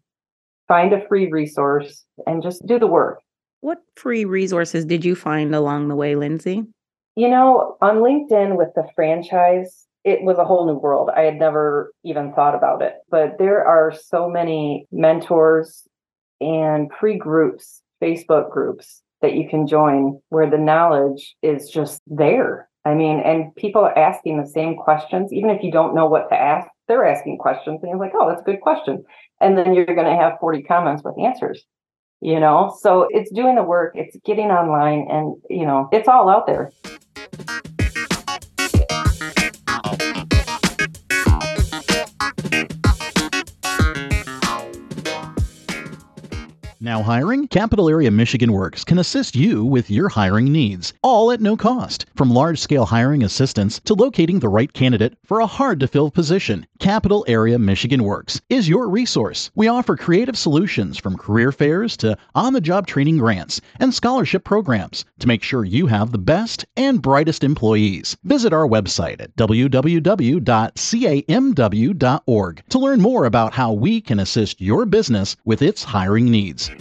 Find 0.67 0.93
a 0.93 1.05
free 1.07 1.29
resource 1.29 2.05
and 2.25 2.41
just 2.41 2.65
do 2.65 2.79
the 2.79 2.87
work. 2.87 3.19
What 3.59 3.79
free 3.95 4.25
resources 4.25 4.85
did 4.85 5.05
you 5.05 5.15
find 5.15 5.53
along 5.53 5.89
the 5.89 5.95
way 5.95 6.15
lindsey? 6.15 6.63
You 7.15 7.29
know 7.29 7.77
on 7.81 7.97
linkedin 7.97 8.57
with 8.57 8.69
the 8.75 8.87
franchise 8.95 9.85
it 10.03 10.23
was 10.23 10.37
a 10.37 10.43
whole 10.43 10.65
new 10.65 10.79
world. 10.79 11.09
I 11.15 11.21
had 11.21 11.35
never 11.35 11.93
even 12.03 12.33
thought 12.33 12.55
about 12.55 12.81
it 12.81 12.95
but 13.11 13.37
there 13.37 13.63
are 13.63 13.93
so 13.93 14.29
many 14.29 14.87
mentors 14.91 15.83
and 16.41 16.89
free 16.99 17.17
groups 17.17 17.81
facebook 18.01 18.49
groups 18.49 19.02
that 19.23 19.33
you 19.33 19.49
can 19.49 19.65
join 19.65 20.19
where 20.29 20.49
the 20.49 20.57
knowledge 20.59 21.35
is 21.41 21.69
just 21.69 22.01
there. 22.05 22.69
I 22.85 22.93
mean, 22.93 23.19
and 23.21 23.55
people 23.55 23.81
are 23.81 23.97
asking 23.97 24.39
the 24.39 24.47
same 24.47 24.75
questions, 24.75 25.31
even 25.33 25.49
if 25.49 25.63
you 25.63 25.71
don't 25.71 25.95
know 25.95 26.05
what 26.05 26.29
to 26.29 26.35
ask, 26.35 26.67
they're 26.87 27.05
asking 27.05 27.37
questions, 27.37 27.79
and 27.81 27.89
you're 27.89 27.97
like, 27.97 28.11
oh, 28.13 28.27
that's 28.27 28.41
a 28.41 28.43
good 28.43 28.59
question. 28.59 29.03
And 29.39 29.57
then 29.57 29.73
you're 29.73 29.85
going 29.85 30.05
to 30.05 30.21
have 30.21 30.33
40 30.41 30.63
comments 30.63 31.01
with 31.03 31.15
answers, 31.17 31.63
you 32.19 32.41
know? 32.41 32.77
So 32.81 33.07
it's 33.09 33.31
doing 33.31 33.55
the 33.55 33.63
work, 33.63 33.93
it's 33.95 34.17
getting 34.25 34.47
online, 34.47 35.07
and, 35.09 35.35
you 35.49 35.65
know, 35.65 35.87
it's 35.93 36.09
all 36.09 36.29
out 36.29 36.45
there. 36.45 36.73
Now 46.83 47.01
hiring? 47.01 47.47
Capital 47.47 47.87
Area 47.87 48.11
Michigan 48.11 48.51
Works 48.51 48.83
can 48.83 48.99
assist 48.99 49.37
you 49.37 49.63
with 49.63 49.89
your 49.89 50.09
hiring 50.09 50.51
needs, 50.51 50.91
all 51.01 51.31
at 51.31 51.39
no 51.39 51.55
cost. 51.55 52.05
From 52.13 52.29
large 52.29 52.59
scale 52.59 52.83
hiring 52.83 53.23
assistance 53.23 53.79
to 53.85 53.93
locating 53.93 54.39
the 54.39 54.49
right 54.49 54.73
candidate 54.73 55.17
for 55.23 55.39
a 55.39 55.45
hard 55.45 55.79
to 55.79 55.87
fill 55.87 56.11
position, 56.11 56.67
Capital 56.79 57.23
Area 57.25 57.57
Michigan 57.57 58.03
Works 58.03 58.41
is 58.49 58.67
your 58.67 58.89
resource. 58.89 59.49
We 59.55 59.69
offer 59.69 59.95
creative 59.95 60.37
solutions 60.37 60.97
from 60.97 61.15
career 61.15 61.53
fairs 61.53 61.95
to 61.97 62.17
on 62.35 62.51
the 62.51 62.59
job 62.59 62.85
training 62.85 63.17
grants 63.17 63.61
and 63.79 63.93
scholarship 63.93 64.43
programs 64.43 65.05
to 65.19 65.27
make 65.29 65.41
sure 65.41 65.63
you 65.63 65.87
have 65.87 66.11
the 66.11 66.17
best 66.17 66.65
and 66.75 67.01
brightest 67.01 67.45
employees. 67.45 68.17
Visit 68.25 68.51
our 68.51 68.67
website 68.67 69.21
at 69.21 69.33
www.camw.org 69.37 70.43
to 72.67 72.79
learn 72.79 72.99
more 72.99 73.23
about 73.23 73.53
how 73.53 73.71
we 73.71 74.01
can 74.01 74.19
assist 74.19 74.59
your 74.59 74.85
business 74.85 75.37
with 75.45 75.61
its 75.61 75.85
hiring 75.85 76.25
needs. 76.25 76.72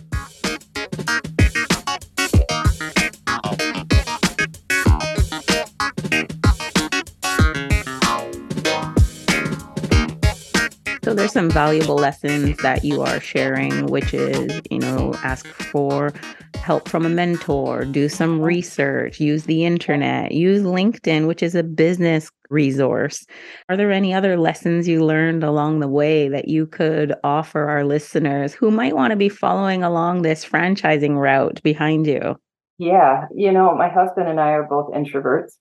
So 11.05 11.15
there's 11.15 11.33
some 11.33 11.51
valuable 11.51 11.97
lessons 11.97 12.57
that 12.63 12.85
you 12.85 13.03
are 13.03 13.21
sharing, 13.21 13.87
which 13.87 14.15
is, 14.15 14.63
you 14.71 14.79
know, 14.79 15.15
ask 15.25 15.45
for 15.47 16.13
help 16.63 16.89
from 16.89 17.05
a 17.05 17.11
mentor, 17.11 17.85
do 17.85 18.09
some 18.09 18.41
research, 18.41 19.21
use 19.21 19.45
the 19.45 19.65
internet, 19.65 20.33
use 20.33 20.63
LinkedIn, 20.63 21.27
which 21.27 21.43
is 21.43 21.55
a 21.55 21.63
business 21.63 22.31
resource. 22.51 23.27
Are 23.69 23.77
there 23.77 23.91
any 23.91 24.15
other 24.15 24.37
lessons 24.39 24.87
you 24.87 25.05
learned 25.05 25.43
along 25.43 25.81
the 25.81 25.89
way 25.89 26.29
that 26.29 26.49
you 26.49 26.67
could 26.67 27.15
offer 27.25 27.69
our 27.69 27.85
listeners 27.85 28.55
who 28.55 28.71
might 28.71 28.95
want 28.95 29.11
to 29.11 29.17
be 29.17 29.29
following 29.29 29.83
along 29.83 30.23
this 30.23 30.45
franchising 30.45 31.19
route 31.19 31.61
behind 31.63 32.07
you? 32.07 32.37
Yeah, 32.79 33.27
you 33.35 33.53
know, 33.53 33.75
my 33.75 33.89
husband 33.89 34.29
and 34.29 34.41
I 34.41 34.51
are 34.51 34.63
both 34.63 34.93
introverts. 34.93 35.53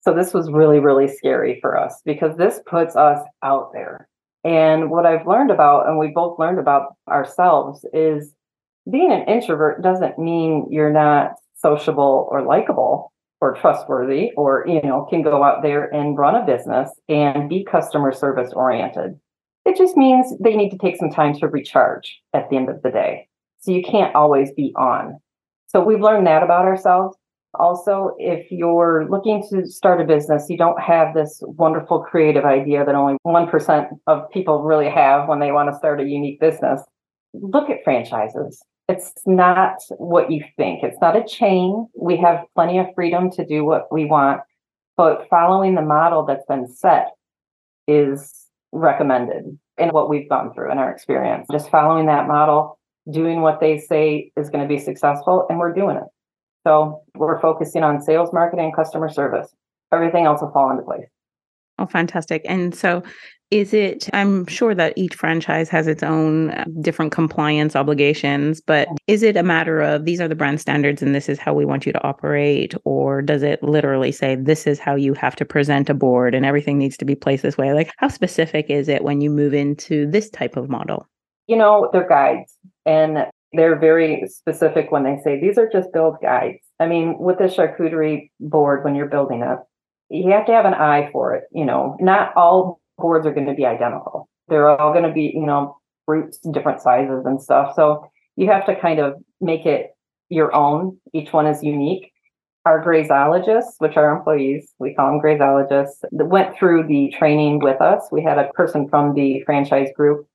So 0.00 0.14
this 0.14 0.32
was 0.32 0.50
really, 0.50 0.78
really 0.78 1.08
scary 1.08 1.58
for 1.60 1.76
us 1.76 2.00
because 2.04 2.36
this 2.36 2.60
puts 2.66 2.96
us 2.96 3.20
out 3.42 3.72
there. 3.72 4.08
And 4.44 4.90
what 4.90 5.04
I've 5.04 5.26
learned 5.26 5.50
about, 5.50 5.88
and 5.88 5.98
we 5.98 6.12
both 6.14 6.38
learned 6.38 6.58
about 6.58 6.94
ourselves, 7.08 7.84
is 7.92 8.32
being 8.90 9.12
an 9.12 9.24
introvert 9.28 9.82
doesn't 9.82 10.18
mean 10.18 10.66
you're 10.70 10.92
not 10.92 11.32
sociable 11.54 12.28
or 12.30 12.42
likable 12.42 13.12
or 13.40 13.54
trustworthy 13.54 14.30
or 14.36 14.64
you 14.66 14.80
know 14.82 15.06
can 15.08 15.22
go 15.22 15.42
out 15.42 15.62
there 15.62 15.84
and 15.94 16.16
run 16.16 16.34
a 16.34 16.46
business 16.46 16.90
and 17.08 17.48
be 17.48 17.64
customer 17.64 18.12
service 18.12 18.52
oriented. 18.52 19.18
It 19.64 19.76
just 19.76 19.96
means 19.96 20.32
they 20.42 20.56
need 20.56 20.70
to 20.70 20.78
take 20.78 20.96
some 20.96 21.10
time 21.10 21.34
to 21.38 21.48
recharge 21.48 22.20
at 22.32 22.48
the 22.48 22.56
end 22.56 22.70
of 22.70 22.82
the 22.82 22.90
day. 22.90 23.28
So 23.60 23.72
you 23.72 23.82
can't 23.82 24.14
always 24.14 24.50
be 24.52 24.72
on. 24.76 25.18
So 25.66 25.84
we've 25.84 26.00
learned 26.00 26.26
that 26.26 26.42
about 26.42 26.64
ourselves. 26.64 27.16
Also 27.54 28.12
if 28.18 28.50
you're 28.50 29.06
looking 29.10 29.46
to 29.50 29.66
start 29.66 30.00
a 30.00 30.04
business 30.04 30.46
you 30.48 30.56
don't 30.56 30.80
have 30.80 31.14
this 31.14 31.42
wonderful 31.42 32.00
creative 32.00 32.44
idea 32.44 32.84
that 32.84 32.94
only 32.94 33.16
1% 33.26 33.88
of 34.06 34.30
people 34.30 34.62
really 34.62 34.88
have 34.88 35.28
when 35.28 35.40
they 35.40 35.52
want 35.52 35.70
to 35.70 35.76
start 35.76 36.00
a 36.00 36.04
unique 36.04 36.40
business. 36.40 36.82
Look 37.34 37.68
at 37.68 37.84
franchises 37.84 38.62
it's 38.88 39.12
not 39.26 39.76
what 39.98 40.30
you 40.30 40.42
think. 40.56 40.82
It's 40.82 41.00
not 41.00 41.16
a 41.16 41.24
chain. 41.24 41.86
We 41.94 42.16
have 42.18 42.44
plenty 42.54 42.78
of 42.78 42.86
freedom 42.94 43.30
to 43.32 43.44
do 43.44 43.64
what 43.64 43.92
we 43.92 44.06
want, 44.06 44.40
but 44.96 45.28
following 45.28 45.74
the 45.74 45.82
model 45.82 46.24
that's 46.24 46.46
been 46.46 46.66
set 46.66 47.08
is 47.86 48.46
recommended 48.72 49.58
in 49.76 49.88
what 49.90 50.08
we've 50.08 50.28
gone 50.28 50.52
through 50.54 50.72
in 50.72 50.78
our 50.78 50.90
experience. 50.90 51.46
Just 51.52 51.70
following 51.70 52.06
that 52.06 52.26
model, 52.26 52.78
doing 53.10 53.42
what 53.42 53.60
they 53.60 53.78
say 53.78 54.32
is 54.36 54.50
going 54.50 54.66
to 54.66 54.68
be 54.68 54.80
successful, 54.80 55.46
and 55.48 55.58
we're 55.58 55.74
doing 55.74 55.96
it. 55.96 56.08
So 56.66 57.02
we're 57.14 57.40
focusing 57.40 57.82
on 57.82 58.00
sales, 58.00 58.32
marketing, 58.32 58.72
customer 58.74 59.08
service. 59.08 59.54
Everything 59.92 60.24
else 60.24 60.42
will 60.42 60.50
fall 60.50 60.70
into 60.70 60.82
place. 60.82 61.06
Oh, 61.78 61.86
fantastic. 61.86 62.42
And 62.44 62.74
so 62.74 63.02
is 63.50 63.72
it, 63.72 64.10
I'm 64.12 64.46
sure 64.46 64.74
that 64.74 64.92
each 64.96 65.14
franchise 65.14 65.70
has 65.70 65.86
its 65.86 66.02
own 66.02 66.50
uh, 66.50 66.64
different 66.82 67.12
compliance 67.12 67.74
obligations, 67.74 68.60
but 68.60 68.88
is 69.06 69.22
it 69.22 69.36
a 69.36 69.42
matter 69.42 69.80
of 69.80 70.04
these 70.04 70.20
are 70.20 70.28
the 70.28 70.34
brand 70.34 70.60
standards 70.60 71.00
and 71.00 71.14
this 71.14 71.28
is 71.28 71.38
how 71.38 71.54
we 71.54 71.64
want 71.64 71.86
you 71.86 71.92
to 71.92 72.02
operate? 72.04 72.74
Or 72.84 73.22
does 73.22 73.42
it 73.42 73.62
literally 73.62 74.12
say 74.12 74.36
this 74.36 74.66
is 74.66 74.78
how 74.78 74.96
you 74.96 75.14
have 75.14 75.34
to 75.36 75.46
present 75.46 75.88
a 75.88 75.94
board 75.94 76.34
and 76.34 76.44
everything 76.44 76.76
needs 76.76 76.98
to 76.98 77.06
be 77.06 77.14
placed 77.14 77.42
this 77.42 77.56
way? 77.56 77.72
Like, 77.72 77.90
how 77.96 78.08
specific 78.08 78.66
is 78.68 78.88
it 78.88 79.02
when 79.02 79.22
you 79.22 79.30
move 79.30 79.54
into 79.54 80.10
this 80.10 80.28
type 80.28 80.56
of 80.56 80.68
model? 80.68 81.06
You 81.46 81.56
know, 81.56 81.88
they're 81.92 82.08
guides 82.08 82.54
and 82.84 83.26
they're 83.54 83.78
very 83.78 84.28
specific 84.28 84.92
when 84.92 85.04
they 85.04 85.18
say 85.24 85.40
these 85.40 85.56
are 85.56 85.70
just 85.70 85.90
build 85.94 86.16
guides. 86.20 86.58
I 86.78 86.86
mean, 86.86 87.18
with 87.18 87.38
the 87.38 87.44
charcuterie 87.44 88.30
board, 88.40 88.84
when 88.84 88.94
you're 88.94 89.08
building 89.08 89.42
it, 89.42 89.58
you 90.10 90.32
have 90.32 90.46
to 90.46 90.52
have 90.52 90.66
an 90.66 90.74
eye 90.74 91.08
for 91.12 91.34
it. 91.34 91.44
You 91.50 91.64
know, 91.64 91.96
not 91.98 92.32
all 92.36 92.80
boards 92.98 93.26
are 93.26 93.32
going 93.32 93.46
to 93.46 93.54
be 93.54 93.64
identical. 93.64 94.28
They're 94.48 94.68
all 94.68 94.92
going 94.92 95.04
to 95.04 95.12
be, 95.12 95.32
you 95.34 95.46
know, 95.46 95.78
fruits, 96.06 96.38
different 96.38 96.80
sizes 96.82 97.24
and 97.26 97.40
stuff. 97.40 97.74
So 97.74 98.10
you 98.36 98.46
have 98.50 98.66
to 98.66 98.78
kind 98.78 98.98
of 98.98 99.14
make 99.40 99.66
it 99.66 99.90
your 100.28 100.54
own. 100.54 100.98
Each 101.12 101.32
one 101.32 101.46
is 101.46 101.62
unique. 101.62 102.12
Our 102.66 102.84
grazeologists, 102.84 103.74
which 103.78 103.96
are 103.96 104.14
employees, 104.14 104.74
we 104.78 104.94
call 104.94 105.10
them 105.10 105.20
grazeologists, 105.20 106.04
that 106.12 106.26
went 106.26 106.56
through 106.56 106.86
the 106.86 107.12
training 107.16 107.60
with 107.60 107.80
us. 107.80 108.08
We 108.12 108.22
had 108.22 108.38
a 108.38 108.52
person 108.52 108.88
from 108.88 109.14
the 109.14 109.42
franchise 109.46 109.88
group 109.96 110.26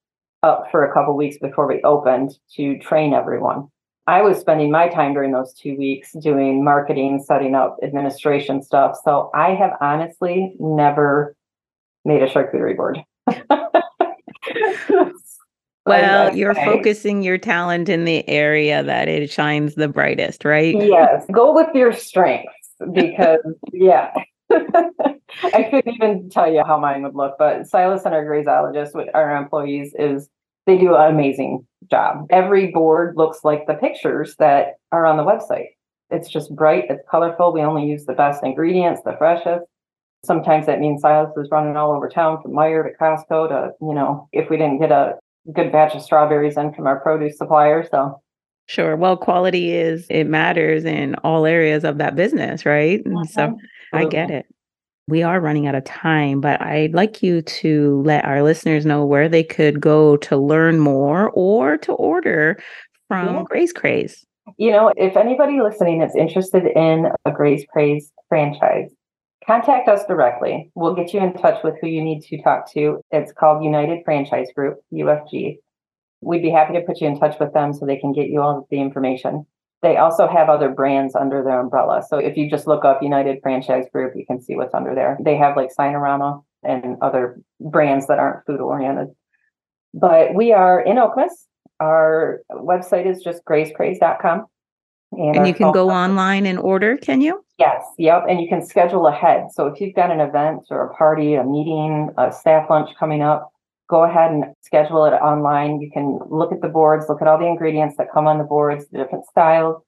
up 0.42 0.68
for 0.72 0.84
a 0.84 0.94
couple 0.94 1.16
weeks 1.16 1.38
before 1.38 1.68
we 1.68 1.82
opened 1.84 2.38
to 2.56 2.78
train 2.80 3.14
everyone. 3.14 3.68
I 4.08 4.22
was 4.22 4.40
spending 4.40 4.70
my 4.70 4.90
time 4.90 5.14
during 5.14 5.32
those 5.32 5.54
two 5.54 5.78
weeks 5.78 6.12
doing 6.22 6.64
marketing, 6.64 7.24
setting 7.26 7.56
up 7.56 7.78
administration 7.82 8.62
stuff. 8.62 8.98
So 9.04 9.32
I 9.34 9.52
have 9.52 9.78
honestly 9.80 10.56
never 10.60 11.36
made 12.06 12.22
a 12.22 12.28
charcuterie 12.28 12.76
board. 12.76 13.00
well, 15.86 16.36
you're 16.36 16.56
focusing 16.56 17.24
your 17.24 17.38
talent 17.38 17.90
in 17.90 18.06
the 18.06 18.28
area 18.30 18.84
that 18.84 19.08
it 19.08 19.32
shines 19.32 19.76
the 19.76 19.88
brightest, 19.88 20.46
right? 20.46 20.76
Yes. 20.76 21.26
Go 21.32 21.54
with 21.54 21.74
your 21.74 21.94
strengths 21.94 22.52
because, 22.94 23.40
yeah. 23.72 24.12
I 24.52 25.64
couldn't 25.64 25.96
even 25.96 26.30
tell 26.30 26.52
you 26.52 26.64
how 26.66 26.78
mine 26.78 27.04
would 27.04 27.16
look, 27.16 27.36
but 27.40 27.68
Silas 27.68 28.06
and 28.06 28.14
our 28.14 28.24
grazeologist 28.24 28.94
with 28.94 29.10
our 29.14 29.36
employees 29.36 29.96
is 29.98 30.30
they 30.66 30.78
do 30.78 30.96
an 30.96 31.14
amazing 31.14 31.66
job. 31.90 32.28
Every 32.30 32.72
board 32.72 33.18
looks 33.18 33.40
like 33.44 33.66
the 33.68 33.74
pictures 33.74 34.36
that 34.38 34.76
are 34.92 35.06
on 35.06 35.18
the 35.18 35.24
website. 35.24 35.70
It's 36.10 36.30
just 36.30 36.56
bright, 36.56 36.86
it's 36.90 37.04
colorful. 37.10 37.54
We 37.54 37.62
only 37.62 37.86
use 37.86 38.06
the 38.06 38.14
best 38.14 38.44
ingredients, 38.44 39.02
the 39.04 39.16
freshest. 39.18 39.66
Sometimes 40.26 40.66
that 40.68 40.80
means 40.80 41.02
Silas 41.02 41.32
is 41.38 41.50
running 41.52 41.76
all 41.76 41.92
over 41.92 42.08
town 42.08 42.42
from 42.42 42.52
Meijer 42.52 42.84
to 42.84 42.98
Costco 42.98 43.50
to, 43.50 43.72
you 43.82 43.94
know, 43.94 44.30
if 44.32 44.50
we 44.50 44.58
didn't 44.58 44.80
get 44.80 44.92
a 44.92 45.16
good 45.54 45.72
batch 45.72 45.96
of 45.96 46.02
strawberries 46.02 46.58
in 46.58 46.74
from 46.74 46.88
our 46.88 47.00
produce 47.00 47.38
supplier. 47.38 47.86
So 47.90 48.22
Sure. 48.68 48.96
Well, 48.96 49.18
quality 49.18 49.74
is 49.74 50.08
it 50.10 50.24
matters 50.24 50.86
in 50.86 51.16
all 51.16 51.46
areas 51.46 51.84
of 51.84 51.98
that 51.98 52.16
business, 52.16 52.66
right? 52.66 53.06
And 53.06 53.30
so. 53.30 53.42
Mm-hmm. 53.48 53.58
I 53.94 54.06
get 54.06 54.32
it. 54.32 54.48
We 55.08 55.22
are 55.22 55.40
running 55.40 55.68
out 55.68 55.76
of 55.76 55.84
time, 55.84 56.42
but 56.42 56.62
I'd 56.62 56.94
like 56.94 57.22
you 57.22 57.42
to 57.42 58.02
let 58.06 58.26
our 58.26 58.42
listeners 58.42 58.86
know 58.86 59.06
where 59.06 59.28
they 59.30 59.44
could 59.44 59.80
go 59.80 60.18
to 60.18 60.38
learn 60.38 60.80
more 60.80 61.30
or 61.32 61.78
to 61.78 61.92
order 61.94 62.58
from 63.10 63.36
yeah. 63.36 63.44
Graze 63.44 63.74
Craze. 63.74 64.26
You 64.58 64.72
know, 64.72 64.92
if 64.96 65.18
anybody 65.18 65.62
listening 65.62 66.02
is 66.02 66.16
interested 66.16 66.66
in 66.66 67.08
a 67.26 67.32
Graze 67.32 67.66
Craze 67.72 68.12
franchise, 68.30 68.90
contact 69.46 69.88
us 69.88 70.06
directly. 70.06 70.72
We'll 70.76 70.96
get 70.96 71.14
you 71.14 71.20
in 71.20 71.34
touch 71.34 71.64
with 71.64 71.76
who 71.82 71.88
you 71.88 72.04
need 72.04 72.22
to 72.24 72.42
talk 72.42 72.72
to. 72.74 73.02
It's 73.12 73.32
called 73.32 73.64
United 73.64 74.04
Franchise 74.06 74.48
Group, 74.56 74.80
UFG. 74.94 75.58
We'd 76.22 76.42
be 76.42 76.50
happy 76.50 76.74
to 76.74 76.82
put 76.82 77.02
you 77.02 77.08
in 77.08 77.20
touch 77.20 77.40
with 77.40 77.54
them 77.54 77.74
so 77.74 77.86
they 77.86 77.98
can 77.98 78.14
get 78.14 78.30
you 78.30 78.42
all 78.42 78.68
the 78.70 78.80
information. 78.80 79.46
They 79.82 79.98
also 79.98 80.28
have 80.28 80.48
other 80.48 80.70
brands 80.70 81.14
under 81.14 81.44
their 81.44 81.60
umbrella. 81.60 82.04
So 82.08 82.18
if 82.18 82.38
you 82.38 82.50
just 82.50 82.68
look 82.68 82.86
up 82.86 83.04
United 83.04 83.40
Franchise 83.44 83.86
Group, 83.92 84.14
you 84.16 84.26
can 84.26 84.42
see 84.42 84.56
what's 84.56 84.74
under 84.74 84.96
there. 84.96 85.18
They 85.22 85.36
have 85.36 85.58
like 85.58 85.72
Signarama 85.78 86.42
and 86.64 86.96
other 87.02 87.42
brands 87.60 88.08
that 88.08 88.20
aren't 88.20 88.46
food 88.46 88.62
oriented. 88.62 89.10
But 89.94 90.34
we 90.34 90.54
are 90.54 90.80
in 90.80 90.96
Okemos. 90.96 91.32
Our 91.82 92.42
website 92.50 93.06
is 93.06 93.22
just 93.22 93.44
grazecraze.com. 93.44 94.46
And, 95.18 95.38
and 95.38 95.48
you 95.48 95.54
can 95.54 95.72
go 95.72 95.90
online 95.90 96.46
and 96.46 96.60
order, 96.60 96.98
can 96.98 97.22
you? 97.22 97.44
Yes, 97.58 97.84
yep. 97.98 98.24
And 98.28 98.42
you 98.42 98.48
can 98.48 98.66
schedule 98.66 99.08
ahead. 99.08 99.48
So 99.52 99.68
if 99.68 99.80
you've 99.80 99.96
got 99.96 100.12
an 100.12 100.20
event 100.20 100.64
or 100.70 100.86
a 100.86 100.94
party, 100.96 101.36
a 101.36 101.44
meeting, 101.44 102.10
a 102.18 102.32
staff 102.32 102.70
lunch 102.70 102.90
coming 102.98 103.22
up, 103.22 103.50
go 103.90 104.04
ahead 104.04 104.32
and 104.32 104.46
schedule 104.62 105.06
it 105.06 105.12
online. 105.12 105.80
You 105.80 105.92
can 105.92 106.20
look 106.30 106.52
at 106.52 106.62
the 106.62 106.68
boards, 106.68 107.06
look 107.10 107.22
at 107.22 107.28
all 107.28 107.38
the 107.38 107.46
ingredients 107.46 107.96
that 107.98 108.08
come 108.12 108.28
on 108.28 108.38
the 108.38 108.44
boards, 108.44 108.88
the 108.90 108.98
different 108.98 109.26
styles. 109.26 109.82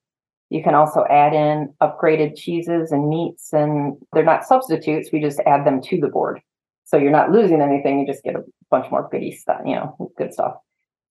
You 0.48 0.62
can 0.62 0.74
also 0.74 1.04
add 1.10 1.34
in 1.34 1.74
upgraded 1.82 2.36
cheeses 2.36 2.92
and 2.92 3.08
meats, 3.08 3.52
and 3.52 3.96
they're 4.12 4.22
not 4.22 4.46
substitutes. 4.46 5.10
We 5.12 5.20
just 5.20 5.40
add 5.44 5.66
them 5.66 5.82
to 5.82 6.00
the 6.00 6.08
board. 6.08 6.40
So 6.84 6.96
you're 6.96 7.10
not 7.10 7.32
losing 7.32 7.60
anything. 7.60 7.98
You 7.98 8.06
just 8.06 8.22
get 8.22 8.36
a 8.36 8.44
bunch 8.70 8.88
more 8.92 9.08
goodie 9.10 9.32
stuff, 9.32 9.60
you 9.66 9.74
know, 9.74 10.12
good 10.16 10.32
stuff. 10.32 10.54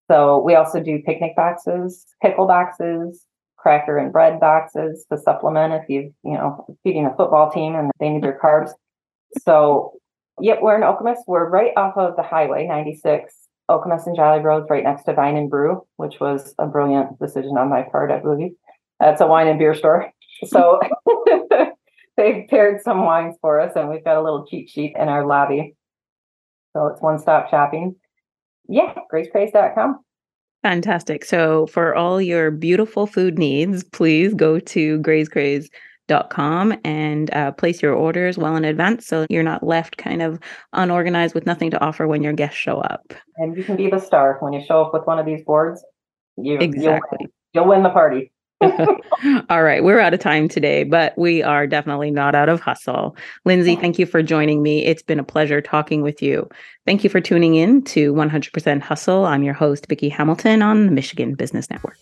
So 0.10 0.42
we 0.42 0.56
also 0.56 0.80
do 0.80 1.02
picnic 1.06 1.36
boxes, 1.36 2.06
pickle 2.22 2.48
boxes, 2.48 3.26
cracker 3.66 3.98
and 3.98 4.14
bread 4.14 4.40
boxes 4.40 5.06
to 5.12 5.18
supplement 5.18 5.74
if 5.74 5.90
you, 5.90 6.14
you 6.24 6.34
know, 6.34 6.68
feeding 6.84 7.08
a 7.08 7.16
football 7.16 7.50
team 7.50 7.74
and 7.74 7.90
they 8.00 8.10
need 8.10 8.24
their 8.24 8.40
carbs. 8.40 8.70
So 9.42 10.00
Yep, 10.42 10.60
we're 10.62 10.76
in 10.76 10.82
Okemos. 10.82 11.18
We're 11.28 11.50
right 11.50 11.72
off 11.78 11.96
of 11.98 12.16
the 12.18 12.24
highway 12.24 12.68
96, 12.68 13.34
Okemos 13.70 14.06
and 14.06 14.16
Jolly 14.16 14.42
Roads, 14.42 14.68
right 14.70 14.84
next 14.84 15.04
to 15.04 15.14
Vine 15.14 15.38
and 15.38 15.50
Brew, 15.50 15.86
which 15.96 16.20
was 16.20 16.54
a 16.60 16.68
brilliant 16.68 17.18
decision 17.20 17.58
on 17.58 17.70
my 17.70 17.84
part, 17.84 18.12
I 18.12 18.20
believe. 18.20 18.52
That's 19.00 19.22
a 19.22 19.28
wine 19.28 19.48
and 19.48 19.58
beer 19.60 19.74
store. 19.74 20.12
So 20.48 20.82
they've 22.18 22.48
paired 22.50 22.82
some 22.82 23.06
wines 23.06 23.36
for 23.40 23.62
us, 23.62 23.74
and 23.76 23.90
we've 23.90 24.04
got 24.04 24.18
a 24.18 24.22
little 24.22 24.46
cheat 24.46 24.70
sheet 24.70 24.96
in 25.00 25.08
our 25.08 25.26
lobby. 25.26 25.76
So 26.74 26.88
it's 26.88 27.02
one 27.02 27.20
stop 27.20 27.50
shopping. 27.50 27.96
Yeah, 28.68 28.94
grazecraze.com. 29.12 30.05
Fantastic. 30.66 31.24
So 31.26 31.68
for 31.68 31.94
all 31.94 32.20
your 32.20 32.50
beautiful 32.50 33.06
food 33.06 33.38
needs, 33.38 33.84
please 33.84 34.34
go 34.34 34.58
to 34.58 34.98
Graze 34.98 35.30
Craze 35.30 35.70
com 36.32 36.74
and 36.84 37.32
uh, 37.36 37.52
place 37.52 37.84
your 37.84 37.94
orders 37.94 38.40
well 38.40 38.56
in 38.56 38.66
advance 38.66 39.06
so 39.06 39.28
you're 39.30 39.44
not 39.44 39.62
left 39.62 39.98
kind 39.98 40.24
of 40.24 40.40
unorganized 40.74 41.36
with 41.36 41.46
nothing 41.46 41.70
to 41.70 41.80
offer 41.82 42.08
when 42.08 42.24
your 42.24 42.34
guests 42.34 42.58
show 42.58 42.78
up. 42.78 43.14
And 43.38 43.56
you 43.56 43.64
can 43.64 43.76
be 43.76 43.92
the 43.92 44.00
star 44.00 44.38
when 44.40 44.54
you 44.54 44.66
show 44.66 44.82
up 44.82 44.92
with 44.92 45.06
one 45.06 45.20
of 45.20 45.28
these 45.28 45.44
boards. 45.44 45.86
You, 46.36 46.58
exactly. 46.58 47.20
You'll 47.20 47.20
win, 47.20 47.30
you'll 47.54 47.68
win 47.68 47.84
the 47.84 47.92
party. 47.92 48.32
All 49.50 49.64
right, 49.64 49.84
we're 49.84 50.00
out 50.00 50.14
of 50.14 50.20
time 50.20 50.48
today, 50.48 50.84
but 50.84 51.18
we 51.18 51.44
are 51.44 51.68
definitely 51.68 52.10
not 52.10 52.36
out 52.36 52.50
of 52.50 52.62
hustle. 52.62 53.16
Lindsey, 53.44 53.76
thank 53.76 54.00
you 54.00 54.06
for 54.06 54.24
joining 54.24 54.64
me. 54.64 54.86
It's 54.86 55.02
been 55.02 55.20
a 55.20 55.24
pleasure 55.24 55.62
talking 55.62 56.02
with 56.02 56.22
you. 56.22 56.48
Thank 56.86 57.04
you 57.04 57.10
for 57.10 57.20
tuning 57.20 57.56
in 57.56 57.84
to 57.86 58.14
100% 58.14 58.82
Hustle. 58.82 59.26
I'm 59.26 59.44
your 59.44 59.54
host, 59.54 59.88
Vicki 59.88 60.10
Hamilton 60.10 60.62
on 60.62 60.86
the 60.86 60.92
Michigan 60.92 61.36
Business 61.36 61.70
Network. 61.70 61.98